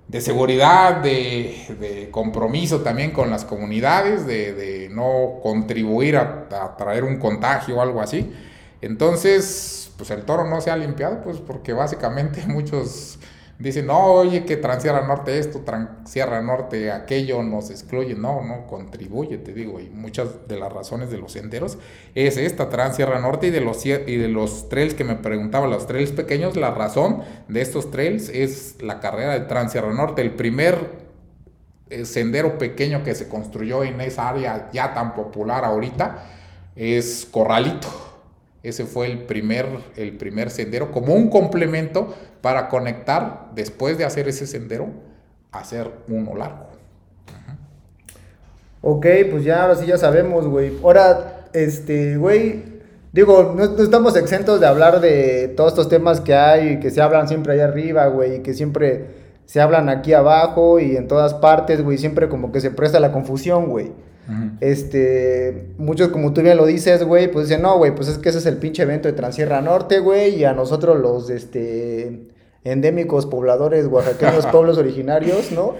de 0.07 0.21
seguridad, 0.21 0.97
de, 0.97 1.75
de, 1.79 2.09
compromiso 2.11 2.81
también 2.81 3.11
con 3.11 3.29
las 3.29 3.45
comunidades, 3.45 4.25
de, 4.25 4.53
de 4.53 4.89
no 4.89 5.39
contribuir 5.41 6.17
a, 6.17 6.47
a, 6.51 6.77
traer 6.77 7.03
un 7.03 7.17
contagio 7.17 7.77
o 7.77 7.81
algo 7.81 8.01
así. 8.01 8.33
Entonces, 8.81 9.91
pues 9.97 10.09
el 10.11 10.23
toro 10.23 10.45
no 10.45 10.61
se 10.61 10.71
ha 10.71 10.77
limpiado, 10.77 11.21
pues 11.21 11.37
porque 11.37 11.73
básicamente 11.73 12.43
muchos 12.47 13.19
dicen, 13.59 13.87
no, 13.87 14.05
oye, 14.05 14.45
que 14.45 14.55
Transierra 14.55 15.05
Norte 15.05 15.37
esto, 15.37 15.59
Transierra 15.59 16.41
Norte 16.41 16.91
aquello 16.91 17.43
nos 17.43 17.69
excluye. 17.69 18.15
No, 18.15 18.41
no 18.41 18.65
contribuye, 18.65 19.37
te 19.37 19.53
digo. 19.53 19.79
Y 19.79 19.89
muchas 19.89 20.47
de 20.47 20.57
las 20.57 20.71
razones 20.71 21.11
de 21.11 21.17
los 21.17 21.33
senderos 21.33 21.77
es 22.15 22.37
esta 22.37 22.69
Transierra 22.69 23.19
Norte 23.19 23.47
y 23.47 23.49
de 23.51 23.61
los, 23.61 23.85
y 23.85 23.91
de 23.91 24.27
los 24.29 24.69
trails 24.69 24.93
que 24.93 25.03
me 25.03 25.15
preguntaba, 25.15 25.67
los 25.67 25.85
trails 25.87 26.11
pequeños, 26.11 26.55
la 26.55 26.71
razón 26.71 27.23
de 27.49 27.61
estos 27.61 27.91
trails 27.91 28.29
es 28.29 28.81
la 28.81 29.01
carrera 29.01 29.33
de 29.33 29.41
Transierra 29.41 29.93
Norte. 29.93 30.21
El 30.21 30.31
primer 30.31 31.09
eh, 31.89 32.05
sendero 32.05 32.57
pequeño 32.57 33.03
que 33.03 33.13
se 33.13 33.27
construyó 33.27 33.83
en 33.83 33.99
esa 33.99 34.29
área 34.29 34.69
ya 34.71 34.93
tan 34.93 35.13
popular 35.13 35.65
ahorita 35.65 36.25
es 36.77 37.27
Corralito. 37.29 38.08
Ese 38.61 38.85
fue 38.85 39.07
el 39.07 39.19
primer, 39.23 39.67
el 39.95 40.17
primer 40.17 40.49
sendero 40.49 40.91
como 40.91 41.13
un 41.13 41.29
complemento 41.29 42.13
para 42.41 42.67
conectar 42.67 43.51
después 43.55 43.97
de 43.97 44.05
hacer 44.05 44.27
ese 44.27 44.45
sendero, 44.47 44.87
hacer 45.51 45.89
uno 46.07 46.35
largo. 46.35 46.67
Ok, 48.81 49.05
pues 49.31 49.43
ya 49.43 49.63
ahora 49.63 49.75
sí 49.75 49.85
ya 49.85 49.97
sabemos, 49.97 50.47
güey. 50.47 50.77
Ahora, 50.83 51.47
este, 51.53 52.17
güey, 52.17 52.63
digo, 53.11 53.53
no, 53.55 53.81
estamos 53.81 54.15
exentos 54.15 54.59
de 54.59 54.67
hablar 54.67 55.01
de 55.01 55.49
todos 55.55 55.73
estos 55.73 55.89
temas 55.89 56.21
que 56.21 56.33
hay 56.33 56.79
que 56.79 56.89
se 56.89 57.01
hablan 57.01 57.27
siempre 57.27 57.53
allá 57.53 57.65
arriba, 57.65 58.07
güey, 58.07 58.41
que 58.41 58.53
siempre 58.53 59.07
se 59.45 59.59
hablan 59.59 59.89
aquí 59.89 60.13
abajo 60.13 60.79
y 60.79 60.95
en 60.95 61.07
todas 61.07 61.33
partes, 61.33 61.81
güey, 61.81 61.97
siempre 61.97 62.29
como 62.29 62.51
que 62.51 62.61
se 62.61 62.71
presta 62.71 62.99
la 62.99 63.11
confusión, 63.11 63.67
güey. 63.69 63.91
Uh 64.29 64.31
-huh. 64.31 64.51
Este, 64.61 65.73
muchos 65.77 66.09
como 66.09 66.33
tú 66.33 66.41
bien 66.41 66.55
lo 66.55 66.65
dices, 66.65 67.03
güey, 67.03 67.31
pues 67.31 67.47
dicen, 67.47 67.63
no, 67.63 67.77
güey, 67.77 67.95
pues 67.95 68.07
es 68.07 68.19
que 68.19 68.29
ese 68.29 68.37
es 68.37 68.45
el 68.45 68.57
pinche 68.57 68.83
evento 68.83 69.07
de 69.07 69.13
Transierra 69.13 69.59
Norte, 69.61 69.99
güey, 69.99 70.35
y 70.35 70.45
a 70.45 70.53
nosotros 70.53 70.99
los, 70.99 71.29
este, 71.29 72.29
endémicos 72.63 73.25
pobladores 73.25 73.85
oaxaqueños, 73.87 74.45
pueblos 74.51 74.77
originarios, 74.77 75.51
¿no? 75.51 75.75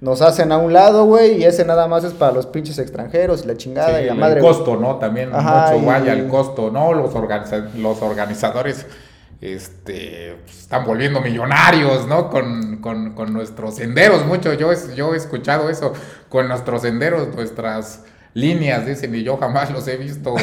Nos 0.00 0.22
hacen 0.22 0.50
a 0.50 0.56
un 0.56 0.72
lado, 0.72 1.04
güey, 1.04 1.42
y 1.42 1.44
ese 1.44 1.64
nada 1.66 1.86
más 1.86 2.04
es 2.04 2.14
para 2.14 2.32
los 2.32 2.46
pinches 2.46 2.78
extranjeros 2.78 3.44
y 3.44 3.48
la 3.48 3.56
chingada 3.56 3.98
sí, 3.98 4.04
y 4.04 4.06
la 4.06 4.14
madre. 4.14 4.40
El 4.40 4.46
costo, 4.46 4.76
¿no? 4.76 4.96
También 4.96 5.28
Ajá, 5.30 5.72
mucho 5.72 5.82
y... 5.82 5.86
vaya 5.86 6.12
el 6.14 6.26
costo, 6.26 6.70
¿no? 6.70 6.94
Los, 6.94 7.14
organiza 7.14 7.68
los 7.76 8.00
organizadores 8.00 8.86
este, 9.42 10.36
pues, 10.44 10.60
están 10.60 10.86
volviendo 10.86 11.20
millonarios, 11.20 12.06
¿no? 12.06 12.30
Con, 12.30 12.78
con, 12.78 13.12
con 13.12 13.32
nuestros 13.32 13.74
senderos, 13.74 14.24
mucho, 14.24 14.54
yo, 14.54 14.70
yo 14.94 15.12
he 15.12 15.16
escuchado 15.18 15.68
eso, 15.68 15.92
con 16.30 16.48
nuestros 16.48 16.80
senderos, 16.82 17.28
nuestras 17.34 18.04
líneas, 18.32 18.86
dicen, 18.86 19.14
y 19.14 19.22
yo 19.24 19.36
jamás 19.36 19.70
los 19.70 19.86
he 19.88 19.96
visto 19.98 20.34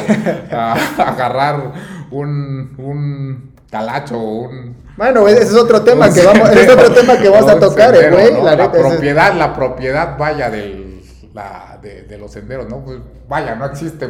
a, 0.52 0.74
agarrar 0.98 1.72
un, 2.12 2.74
un 2.78 3.54
talacho 3.70 4.16
o 4.18 4.42
un... 4.48 4.76
Bueno, 4.96 5.26
ese 5.26 5.42
es 5.42 5.54
otro 5.54 5.82
tema 5.82 6.12
que 6.12 6.22
vamos, 6.24 6.50
es 6.50 6.68
otro 6.70 6.92
tema 6.92 7.16
que 7.18 7.28
vamos 7.28 7.50
a 7.50 7.58
tocar, 7.58 7.94
eh, 7.94 8.00
sendero, 8.00 8.16
güey. 8.22 8.32
¿no? 8.34 8.44
La 8.44 8.56
La, 8.56 8.56
neta, 8.66 8.78
ese 8.78 8.80
es- 8.88 8.92
propiedad, 8.94 9.34
la 9.34 9.54
propiedad 9.54 10.18
vaya 10.18 10.50
del, 10.50 11.00
la, 11.34 11.78
de, 11.82 12.02
de 12.02 12.18
los 12.18 12.30
senderos, 12.32 12.68
¿no? 12.68 12.84
Pues 12.84 12.98
vaya, 13.28 13.54
no 13.54 13.64
existe 13.66 14.08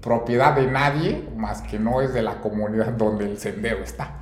propiedad 0.00 0.54
de 0.54 0.66
nadie 0.66 1.28
más 1.36 1.60
que 1.62 1.78
no 1.78 2.00
es 2.00 2.14
de 2.14 2.22
la 2.22 2.40
comunidad 2.40 2.86
donde 2.92 3.24
el 3.26 3.38
sendero 3.38 3.82
está. 3.82 4.18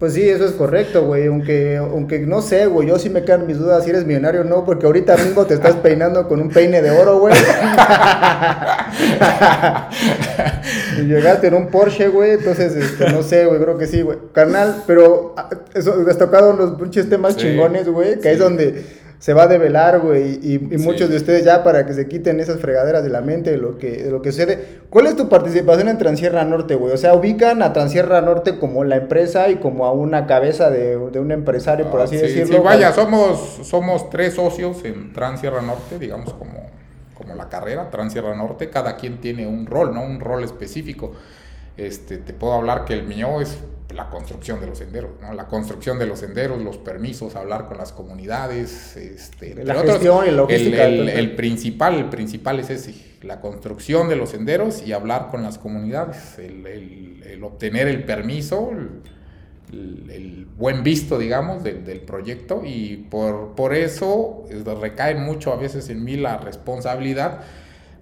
Pues 0.00 0.14
sí, 0.14 0.26
eso 0.26 0.46
es 0.46 0.52
correcto, 0.52 1.04
güey. 1.04 1.26
Aunque, 1.26 1.76
aunque 1.76 2.20
no 2.20 2.40
sé, 2.40 2.64
güey, 2.64 2.88
yo 2.88 2.98
sí 2.98 3.10
me 3.10 3.22
quedan 3.22 3.46
mis 3.46 3.58
dudas 3.58 3.84
si 3.84 3.90
eres 3.90 4.06
millonario 4.06 4.40
o 4.40 4.44
no, 4.44 4.64
porque 4.64 4.86
ahorita 4.86 5.14
mismo 5.18 5.44
te 5.44 5.52
estás 5.52 5.74
peinando 5.76 6.26
con 6.26 6.40
un 6.40 6.48
peine 6.48 6.80
de 6.80 6.90
oro, 6.90 7.18
güey. 7.18 7.34
y 10.96 11.02
llegaste 11.02 11.48
en 11.48 11.54
un 11.54 11.68
Porsche, 11.68 12.08
güey. 12.08 12.30
Entonces, 12.30 12.74
este, 12.76 13.12
no 13.12 13.22
sé, 13.22 13.44
güey, 13.44 13.60
creo 13.60 13.76
que 13.76 13.86
sí, 13.86 14.00
güey. 14.00 14.16
Carnal, 14.32 14.84
pero 14.86 15.34
ah, 15.36 15.50
eso, 15.74 15.94
has 16.08 16.16
tocado 16.16 16.54
unos 16.54 16.80
pinches 16.80 17.10
temas 17.10 17.34
Sí, 17.34 17.40
chingones, 17.40 17.86
güey, 17.86 18.14
que 18.20 18.22
sí. 18.22 18.28
es 18.28 18.38
donde 18.38 18.82
se 19.20 19.34
va 19.34 19.42
a 19.42 19.46
develar, 19.46 20.00
güey, 20.00 20.40
y, 20.42 20.54
y 20.54 20.78
Sí. 20.78 20.78
muchos 20.78 21.08
de 21.10 21.16
ustedes 21.18 21.44
ya 21.44 21.62
para 21.62 21.86
que 21.86 21.92
se 21.92 22.08
quiten 22.08 22.40
esas 22.40 22.58
fregaderas 22.58 23.04
de 23.04 23.10
la 23.10 23.20
mente 23.20 23.50
de 23.52 23.58
lo 23.58 23.76
que, 23.78 24.02
de 24.02 24.10
lo 24.10 24.22
que 24.22 24.32
sucede. 24.32 24.80
¿Cuál 24.90 25.06
es 25.06 25.14
tu 25.14 25.28
participación 25.28 25.88
en 25.88 25.98
Transierra 25.98 26.42
Norte, 26.44 26.74
güey? 26.74 26.92
O 26.92 26.96
sea, 26.96 27.14
ubican 27.14 27.62
a 27.62 27.72
Transierra 27.72 28.22
Norte 28.22 28.58
como 28.58 28.82
la 28.82 28.96
empresa 28.96 29.48
y 29.50 29.56
como 29.56 29.84
a 29.86 29.92
una 29.92 30.26
cabeza 30.26 30.70
de, 30.70 30.96
de 31.10 31.20
un 31.20 31.30
empresario, 31.32 31.90
por 31.90 32.00
Ah, 32.00 32.04
así 32.04 32.16
sí, 32.16 32.22
decirlo. 32.22 32.56
sí, 32.56 32.62
vaya, 32.64 32.92
somos, 32.92 33.60
somos 33.62 34.08
tres 34.10 34.34
socios 34.34 34.82
en 34.84 35.12
Transierra 35.12 35.60
Norte, 35.62 35.98
digamos 35.98 36.32
como, 36.32 36.66
como 37.14 37.34
la 37.34 37.48
carrera 37.50 37.90
Transierra 37.90 38.34
Norte, 38.34 38.70
cada 38.70 38.96
quien 38.96 39.20
tiene 39.20 39.46
un 39.46 39.66
rol, 39.66 39.94
¿no? 39.94 40.02
Un 40.02 40.18
rol 40.20 40.42
específico. 40.44 41.12
Este, 41.76 42.16
te 42.16 42.32
puedo 42.32 42.54
hablar 42.54 42.84
que 42.86 42.94
el 42.94 43.04
mío 43.04 43.40
es 43.42 43.58
la 43.94 44.08
construcción 44.08 44.60
de 44.60 44.66
los 44.68 44.78
senderos, 44.78 45.10
¿no? 45.20 45.32
La 45.32 45.46
construcción 45.46 45.98
de 45.98 46.06
los 46.06 46.20
senderos, 46.20 46.62
los 46.62 46.78
permisos, 46.78 47.34
hablar 47.36 47.66
con 47.66 47.78
las 47.78 47.92
comunidades, 47.92 48.96
este, 48.96 49.48
entre 49.50 49.64
La 49.64 49.74
gestión 49.82 50.26
y 50.26 50.30
logística, 50.30 50.84
El, 50.86 51.00
el- 51.00 51.08
el 51.08 51.34
principal, 51.36 51.94
el 51.96 52.04
principal 52.08 52.60
es 52.60 52.70
ese, 52.70 52.94
la 53.22 53.40
construcción 53.40 54.08
de 54.08 54.16
los 54.16 54.30
senderos 54.30 54.82
y 54.86 54.92
hablar 54.92 55.28
con 55.30 55.42
las 55.42 55.58
comunidades, 55.58 56.38
el, 56.38 57.40
obtener 57.42 57.88
el 57.88 58.04
permiso, 58.04 58.70
el, 59.72 60.46
buen 60.56 60.82
visto, 60.82 61.18
digamos, 61.18 61.62
del, 61.62 61.84
del 61.84 62.00
proyecto 62.00 62.62
y 62.64 63.06
por, 63.10 63.54
por 63.54 63.72
eso 63.74 64.44
recae 64.80 65.14
mucho 65.14 65.52
a 65.52 65.56
veces 65.56 65.88
en 65.88 66.04
mí 66.04 66.16
la 66.16 66.36
responsabilidad 66.38 67.40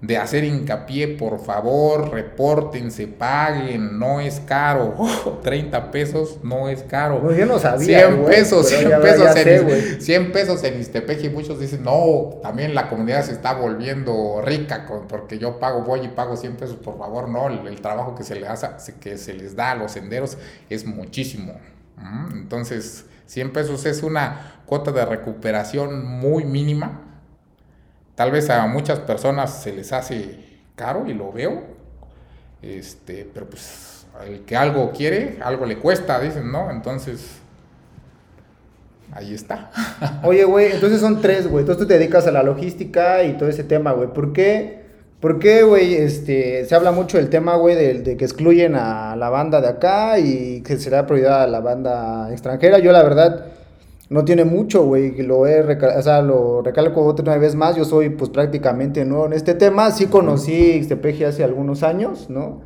de 0.00 0.16
hacer 0.16 0.44
hincapié, 0.44 1.08
por 1.08 1.40
favor, 1.44 2.12
repórtense, 2.12 3.08
paguen, 3.08 3.98
no 3.98 4.20
es 4.20 4.38
caro, 4.40 4.94
30 5.42 5.90
pesos 5.90 6.38
no 6.44 6.68
es 6.68 6.84
caro. 6.84 7.20
Pues 7.20 7.36
yo 7.36 7.46
no 7.46 7.58
sabía, 7.58 8.06
100 8.06 8.16
güey, 8.22 8.34
pesos, 8.36 8.66
pero 8.70 8.78
100 8.78 8.90
ya- 8.90 9.00
pesos, 9.00 9.24
ya 9.24 9.32
sé, 9.32 9.56
en, 9.56 9.64
güey. 9.64 10.00
100 10.00 10.32
pesos 10.32 10.62
en 10.62 10.78
Ixtepec 10.80 11.24
y 11.24 11.30
muchos 11.30 11.58
dicen, 11.58 11.82
no, 11.82 12.38
también 12.42 12.76
la 12.76 12.88
comunidad 12.88 13.24
se 13.24 13.32
está 13.32 13.54
volviendo 13.54 14.40
rica 14.44 14.86
con- 14.86 15.08
porque 15.08 15.38
yo 15.38 15.58
pago, 15.58 15.82
voy 15.82 16.04
y 16.04 16.08
pago 16.08 16.36
100 16.36 16.54
pesos, 16.56 16.76
por 16.76 16.96
favor, 16.96 17.28
no, 17.28 17.48
el, 17.48 17.66
el 17.66 17.80
trabajo 17.80 18.14
que 18.14 18.22
se, 18.22 18.36
le 18.36 18.46
hace, 18.46 18.68
que 19.00 19.18
se 19.18 19.34
les 19.34 19.56
da 19.56 19.72
a 19.72 19.74
los 19.74 19.90
senderos 19.90 20.38
es 20.70 20.86
muchísimo. 20.86 21.54
¿Mm? 21.96 22.34
Entonces, 22.34 23.06
100 23.26 23.52
pesos 23.52 23.84
es 23.84 24.04
una 24.04 24.60
cuota 24.64 24.92
de 24.92 25.04
recuperación 25.04 26.06
muy 26.06 26.44
mínima. 26.44 27.02
Tal 28.18 28.32
vez 28.32 28.50
a 28.50 28.66
muchas 28.66 28.98
personas 28.98 29.62
se 29.62 29.72
les 29.72 29.92
hace 29.92 30.40
caro 30.74 31.04
y 31.06 31.14
lo 31.14 31.30
veo, 31.30 31.62
este, 32.60 33.24
pero 33.32 33.48
pues 33.48 34.08
el 34.26 34.40
que 34.40 34.56
algo 34.56 34.90
quiere, 34.90 35.38
algo 35.40 35.64
le 35.64 35.78
cuesta, 35.78 36.18
dicen, 36.18 36.50
¿no? 36.50 36.68
Entonces, 36.68 37.36
ahí 39.12 39.32
está. 39.32 39.70
Oye, 40.24 40.42
güey, 40.42 40.72
entonces 40.72 41.00
son 41.00 41.20
tres, 41.20 41.46
güey. 41.46 41.60
Entonces 41.60 41.80
tú 41.80 41.86
te 41.86 41.96
dedicas 41.96 42.26
a 42.26 42.32
la 42.32 42.42
logística 42.42 43.22
y 43.22 43.34
todo 43.34 43.48
ese 43.48 43.62
tema, 43.62 43.92
güey. 43.92 44.08
¿Por 44.08 44.32
qué? 44.32 44.82
¿Por 45.20 45.38
qué, 45.38 45.62
güey? 45.62 45.94
Este, 45.94 46.64
se 46.64 46.74
habla 46.74 46.90
mucho 46.90 47.18
del 47.18 47.30
tema, 47.30 47.54
güey, 47.54 47.76
de, 47.76 48.00
de 48.00 48.16
que 48.16 48.24
excluyen 48.24 48.74
a 48.74 49.14
la 49.14 49.30
banda 49.30 49.60
de 49.60 49.68
acá 49.68 50.18
y 50.18 50.62
que 50.62 50.76
será 50.78 51.06
prioridad 51.06 51.44
a 51.44 51.46
la 51.46 51.60
banda 51.60 52.32
extranjera. 52.32 52.80
Yo, 52.80 52.90
la 52.90 53.04
verdad, 53.04 53.46
no 54.10 54.24
tiene 54.24 54.44
mucho, 54.44 54.84
güey, 54.84 55.20
lo 55.22 55.46
he 55.46 55.62
recal- 55.62 55.98
o 55.98 56.02
sea, 56.02 56.22
lo 56.22 56.62
recalco 56.62 57.04
otra 57.04 57.36
vez 57.38 57.54
más. 57.54 57.76
Yo 57.76 57.84
soy, 57.84 58.10
pues, 58.10 58.30
prácticamente 58.30 59.04
nuevo 59.04 59.26
en 59.26 59.34
este 59.34 59.54
tema. 59.54 59.90
Sí 59.90 60.06
conocí 60.06 60.52
Ixtepeji 60.76 61.24
hace 61.24 61.44
algunos 61.44 61.82
años, 61.82 62.30
¿no? 62.30 62.60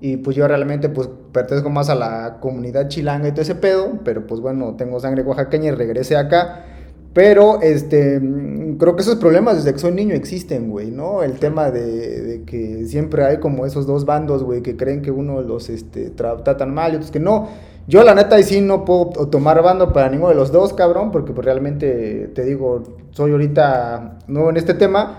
Y 0.00 0.18
pues 0.18 0.36
yo 0.36 0.46
realmente 0.46 0.90
pues 0.90 1.08
pertenezco 1.32 1.70
más 1.70 1.88
a 1.88 1.94
la 1.94 2.36
comunidad 2.40 2.88
chilanga 2.88 3.28
y 3.28 3.32
todo 3.32 3.40
ese 3.42 3.54
pedo, 3.54 3.98
pero 4.04 4.26
pues 4.26 4.42
bueno, 4.42 4.74
tengo 4.76 5.00
sangre 5.00 5.22
oaxaqueña 5.22 5.68
y 5.68 5.70
regresé 5.70 6.16
acá. 6.16 6.64
Pero 7.14 7.62
este, 7.62 8.20
creo 8.78 8.94
que 8.94 9.00
esos 9.00 9.16
problemas 9.16 9.56
desde 9.56 9.72
que 9.72 9.78
soy 9.78 9.92
niño 9.92 10.14
existen, 10.14 10.68
güey, 10.68 10.90
¿no? 10.90 11.22
El 11.22 11.38
tema 11.38 11.70
de, 11.70 12.20
de 12.22 12.42
que 12.44 12.84
siempre 12.84 13.24
hay 13.24 13.38
como 13.38 13.64
esos 13.64 13.86
dos 13.86 14.04
bandos, 14.04 14.42
güey, 14.44 14.60
que 14.60 14.76
creen 14.76 15.00
que 15.00 15.10
uno 15.10 15.40
los 15.40 15.70
este, 15.70 16.14
tra- 16.14 16.42
tratan 16.44 16.74
mal 16.74 16.92
y 16.92 16.96
otros 16.96 17.10
que 17.10 17.20
no. 17.20 17.48
Yo 17.88 18.02
la 18.02 18.14
neta 18.14 18.36
ahí 18.36 18.42
sí 18.42 18.60
no 18.60 18.84
puedo 18.84 19.28
tomar 19.28 19.62
bando 19.62 19.92
para 19.92 20.08
ninguno 20.08 20.30
de 20.30 20.34
los 20.34 20.50
dos, 20.50 20.72
cabrón, 20.72 21.12
porque 21.12 21.32
pues 21.32 21.44
realmente, 21.44 22.28
te 22.34 22.44
digo, 22.44 22.82
soy 23.12 23.30
ahorita 23.32 24.18
nuevo 24.26 24.50
en 24.50 24.56
este 24.56 24.74
tema. 24.74 25.18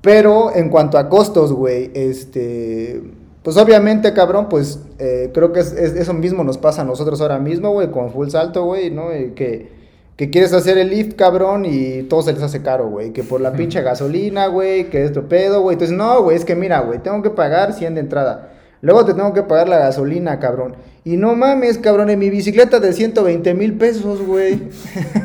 Pero 0.00 0.54
en 0.54 0.68
cuanto 0.68 0.98
a 0.98 1.08
costos, 1.08 1.52
güey, 1.52 1.90
este... 1.94 3.02
Pues 3.42 3.56
obviamente, 3.58 4.12
cabrón, 4.14 4.48
pues 4.48 4.80
eh, 4.98 5.30
creo 5.34 5.52
que 5.52 5.60
es, 5.60 5.72
es- 5.72 5.94
eso 5.96 6.14
mismo 6.14 6.44
nos 6.44 6.56
pasa 6.56 6.82
a 6.82 6.84
nosotros 6.84 7.20
ahora 7.20 7.38
mismo, 7.38 7.70
güey, 7.72 7.90
con 7.90 8.10
Full 8.10 8.28
Salto, 8.28 8.64
güey, 8.64 8.90
¿no? 8.90 9.14
Y 9.14 9.32
que, 9.32 9.68
que 10.16 10.30
quieres 10.30 10.52
hacer 10.54 10.78
el 10.78 10.88
lift, 10.90 11.14
cabrón, 11.16 11.64
y 11.66 12.04
todo 12.04 12.22
se 12.22 12.32
les 12.32 12.42
hace 12.42 12.62
caro, 12.62 12.88
güey. 12.88 13.12
Que 13.12 13.22
por 13.22 13.40
la 13.42 13.52
pinche 13.52 13.82
gasolina, 13.82 14.46
güey, 14.46 14.88
que 14.88 15.04
esto 15.04 15.28
pedo, 15.28 15.60
güey. 15.62 15.74
Entonces, 15.74 15.94
no, 15.96 16.22
güey, 16.22 16.36
es 16.38 16.44
que 16.46 16.54
mira, 16.54 16.80
güey, 16.80 17.00
tengo 17.02 17.22
que 17.22 17.30
pagar 17.30 17.72
100 17.74 17.94
de 17.96 18.00
entrada. 18.00 18.50
Luego 18.80 19.04
te 19.04 19.12
tengo 19.14 19.32
que 19.34 19.42
pagar 19.42 19.68
la 19.68 19.78
gasolina, 19.78 20.38
cabrón. 20.38 20.76
Y 21.06 21.18
no 21.18 21.34
mames, 21.34 21.76
cabrón, 21.76 22.08
en 22.08 22.18
mi 22.18 22.30
bicicleta 22.30 22.80
de 22.80 22.92
120 22.94 23.52
mil 23.52 23.74
pesos, 23.74 24.22
güey. 24.22 24.58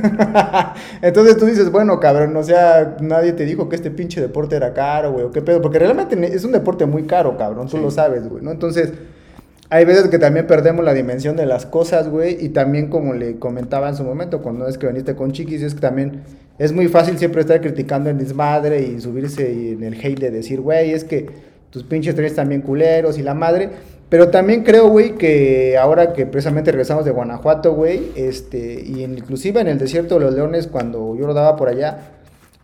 Entonces 1.02 1.38
tú 1.38 1.46
dices, 1.46 1.72
bueno, 1.72 2.00
cabrón, 2.00 2.36
o 2.36 2.44
sea, 2.44 2.98
nadie 3.00 3.32
te 3.34 3.46
dijo 3.46 3.70
que 3.70 3.76
este 3.78 3.90
pinche 3.90 4.20
deporte 4.20 4.56
era 4.58 4.74
caro, 4.74 5.14
güey, 5.14 5.26
o 5.26 5.32
qué 5.32 5.42
pedo. 5.42 5.62
Porque 5.62 5.80
realmente 5.80 6.18
es 6.36 6.44
un 6.44 6.52
deporte 6.52 6.86
muy 6.86 7.04
caro, 7.04 7.38
cabrón, 7.38 7.68
tú 7.68 7.78
Sí. 7.78 7.84
lo 7.84 7.92
sabes, 7.92 8.28
güey, 8.28 8.44
¿no? 8.44 8.52
Entonces, 8.52 8.92
hay 9.70 9.86
veces 9.86 10.10
que 10.10 10.20
también 10.20 10.48
perdemos 10.48 10.84
la 10.84 10.94
dimensión 10.94 11.38
de 11.38 11.46
las 11.46 11.66
cosas, 11.66 12.10
güey. 12.10 12.38
Y 12.44 12.50
también, 12.50 12.88
como 12.90 13.14
le 13.14 13.38
comentaba 13.40 13.88
en 13.88 13.96
su 13.96 14.04
momento, 14.04 14.42
cuando 14.42 14.68
es 14.68 14.78
que 14.78 14.88
viniste 14.88 15.16
con 15.16 15.32
Chiquis, 15.32 15.62
es 15.62 15.76
que 15.76 15.82
también 15.82 16.24
es 16.58 16.74
muy 16.74 16.90
fácil 16.90 17.18
siempre 17.18 17.40
estar 17.40 17.62
criticando 17.62 18.10
el 18.10 18.18
desmadre 18.18 18.82
y 18.82 19.00
subirse 19.00 19.72
en 19.74 19.84
el 19.84 19.94
hate 19.94 20.20
de 20.20 20.32
decir, 20.32 20.60
güey, 20.60 20.92
es 20.92 21.06
que 21.06 21.28
tus 21.70 21.84
pinches 21.84 22.16
trenes 22.16 22.36
también 22.36 22.62
culeros 22.62 23.18
y 23.18 23.24
la 23.24 23.34
madre. 23.34 23.70
Pero 24.10 24.30
también 24.30 24.64
creo, 24.64 24.90
güey, 24.90 25.16
que 25.16 25.78
ahora 25.78 26.14
que 26.14 26.26
precisamente 26.26 26.72
regresamos 26.72 27.06
de 27.06 27.12
Guanajuato, 27.12 27.74
güey, 27.74 28.12
este, 28.16 28.82
y 28.84 29.04
inclusive 29.04 29.62
en 29.62 29.68
el 29.68 29.78
desierto 29.78 30.16
de 30.16 30.26
los 30.26 30.34
leones, 30.34 30.68
cuando 30.68 31.16
yo 31.16 31.28
rodaba 31.28 31.56
por 31.56 31.70
allá, 31.70 32.00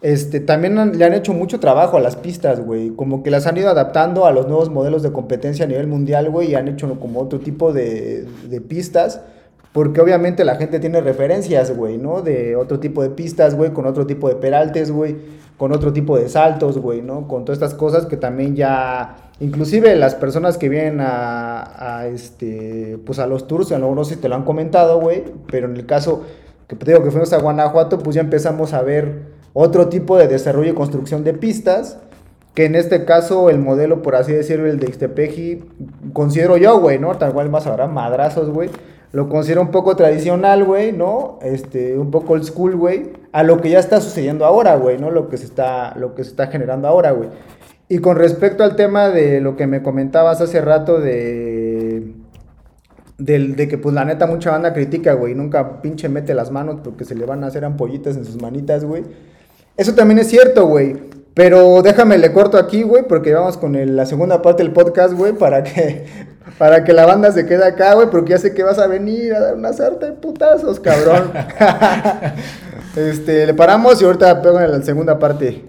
este, 0.01 0.39
también 0.39 0.97
le 0.97 1.05
han 1.05 1.13
hecho 1.13 1.34
mucho 1.34 1.60
trabajo 1.60 1.97
a 1.97 1.99
las 1.99 2.15
pistas, 2.15 2.60
güey. 2.60 2.91
Como 2.91 3.23
que 3.23 3.31
las 3.31 3.47
han 3.47 3.58
ido 3.58 3.69
adaptando 3.69 4.25
a 4.25 4.31
los 4.31 4.47
nuevos 4.47 4.69
modelos 4.69 5.01
de 5.01 5.12
competencia 5.12 5.65
a 5.65 5.67
nivel 5.67 5.88
mundial, 5.88 6.29
güey. 6.29 6.51
Y 6.51 6.55
han 6.55 6.67
hecho 6.67 6.88
como 6.99 7.21
otro 7.21 7.39
tipo 7.39 7.73
de, 7.73 8.27
de 8.47 8.62
pistas. 8.62 9.21
Porque 9.73 10.01
obviamente 10.01 10.45
la 10.45 10.58
gente 10.58 10.79
tiene 10.79 11.01
referencias, 11.01 11.75
güey, 11.75 11.97
¿no? 11.97 12.21
De 12.21 12.55
otro 12.55 12.79
tipo 12.79 13.01
de 13.01 13.10
pistas, 13.10 13.55
güey. 13.55 13.71
Con 13.71 13.88
otro 13.88 14.05
tipo 14.05 14.29
de 14.29 14.36
peraltes, 14.36 14.91
güey. 14.91 15.15
Con 15.58 15.71
otro 15.71 15.91
tipo 15.91 16.17
de 16.19 16.29
saltos, 16.29 16.77
güey, 16.77 17.01
¿no? 17.01 17.27
Con 17.27 17.43
todas 17.43 17.58
estas 17.58 17.73
cosas 17.73 18.05
que 18.05 18.17
también 18.17 18.55
ya... 18.55 19.24
Inclusive 19.39 19.95
las 19.95 20.15
personas 20.15 20.57
que 20.57 20.69
vienen 20.69 21.01
a, 21.01 21.97
a, 21.99 22.07
este... 22.07 22.97
Pues 23.05 23.19
a 23.19 23.27
los 23.27 23.47
tours, 23.47 23.71
a 23.71 23.79
lo 23.79 23.93
no 23.93 24.05
sé 24.05 24.15
si 24.15 24.21
te 24.21 24.29
lo 24.29 24.35
han 24.35 24.43
comentado, 24.43 24.99
güey. 24.99 25.23
Pero 25.47 25.67
en 25.67 25.75
el 25.75 25.85
caso 25.85 26.23
que 26.67 26.75
te 26.75 26.91
digo 26.91 27.03
que 27.03 27.11
fuimos 27.11 27.31
a 27.33 27.39
Guanajuato, 27.39 27.99
pues 27.99 28.15
ya 28.15 28.21
empezamos 28.21 28.73
a 28.73 28.81
ver 28.81 29.35
otro 29.53 29.87
tipo 29.87 30.17
de 30.17 30.27
desarrollo 30.27 30.71
y 30.71 30.75
construcción 30.75 31.23
de 31.23 31.33
pistas, 31.33 31.97
que 32.53 32.65
en 32.65 32.75
este 32.75 33.05
caso 33.05 33.49
el 33.49 33.59
modelo, 33.59 34.01
por 34.01 34.15
así 34.15 34.33
decirlo, 34.33 34.67
el 34.67 34.79
de 34.79 34.87
Ixtepeji, 34.87 35.63
considero 36.13 36.57
yo, 36.57 36.79
güey, 36.79 36.99
¿no? 36.99 37.17
Tal 37.17 37.33
cual 37.33 37.49
más 37.49 37.67
habrá 37.67 37.87
madrazos, 37.87 38.49
güey. 38.49 38.69
Lo 39.11 39.29
considero 39.29 39.61
un 39.61 39.71
poco 39.71 39.95
tradicional, 39.95 40.65
güey, 40.65 40.91
¿no? 40.91 41.39
Este, 41.41 41.97
un 41.97 42.11
poco 42.11 42.33
old 42.33 42.43
school, 42.43 42.75
güey, 42.75 43.13
a 43.31 43.43
lo 43.43 43.61
que 43.61 43.69
ya 43.69 43.79
está 43.79 44.01
sucediendo 44.01 44.45
ahora, 44.45 44.75
güey, 44.75 44.97
¿no? 44.97 45.11
Lo 45.11 45.29
que 45.29 45.37
se 45.37 45.45
está, 45.45 45.95
lo 45.95 46.15
que 46.15 46.23
se 46.23 46.31
está 46.31 46.47
generando 46.47 46.87
ahora, 46.87 47.11
güey. 47.11 47.29
Y 47.87 47.99
con 47.99 48.17
respecto 48.17 48.63
al 48.63 48.75
tema 48.75 49.09
de 49.09 49.41
lo 49.41 49.55
que 49.55 49.67
me 49.67 49.83
comentabas 49.83 50.41
hace 50.41 50.61
rato 50.61 50.99
de 50.99 52.13
de 53.17 53.67
que 53.69 53.77
pues 53.77 53.95
la 53.95 54.03
neta 54.03 54.27
mucha 54.27 54.51
banda 54.51 54.73
critica, 54.73 55.13
güey, 55.13 55.35
nunca 55.35 55.81
pinche 55.81 56.09
mete 56.09 56.33
las 56.33 56.51
manos 56.51 56.81
porque 56.83 57.05
se 57.05 57.15
le 57.15 57.25
van 57.25 57.43
a 57.43 57.47
hacer 57.47 57.63
ampollitas 57.63 58.17
en 58.17 58.25
sus 58.25 58.41
manitas, 58.41 58.83
güey. 58.83 59.03
Eso 59.77 59.93
también 59.95 60.19
es 60.19 60.27
cierto, 60.27 60.67
güey. 60.67 60.97
Pero 61.33 61.81
déjame 61.81 62.17
le 62.17 62.33
corto 62.33 62.57
aquí, 62.57 62.83
güey, 62.83 63.03
porque 63.07 63.33
vamos 63.33 63.57
con 63.57 63.75
el- 63.75 63.95
la 63.95 64.05
segunda 64.05 64.41
parte 64.41 64.63
del 64.63 64.73
podcast, 64.73 65.13
güey, 65.13 65.33
para 65.33 65.63
que 65.63 66.05
Para 66.59 66.83
que 66.83 66.93
la 66.93 67.05
banda 67.05 67.31
se 67.31 67.45
quede 67.45 67.65
acá, 67.65 67.95
güey, 67.95 68.09
porque 68.09 68.31
ya 68.31 68.37
sé 68.37 68.53
que 68.53 68.63
vas 68.63 68.77
a 68.77 68.87
venir 68.87 69.33
a 69.33 69.39
dar 69.39 69.55
una 69.55 69.73
sarta 69.73 70.05
de 70.05 70.11
putazos, 70.13 70.79
cabrón. 70.79 71.31
este, 72.95 73.45
le 73.45 73.53
paramos 73.53 74.01
y 74.01 74.05
ahorita 74.05 74.41
pego 74.41 74.59
en 74.59 74.71
la 74.71 74.81
segunda 74.81 75.17
parte. 75.19 75.63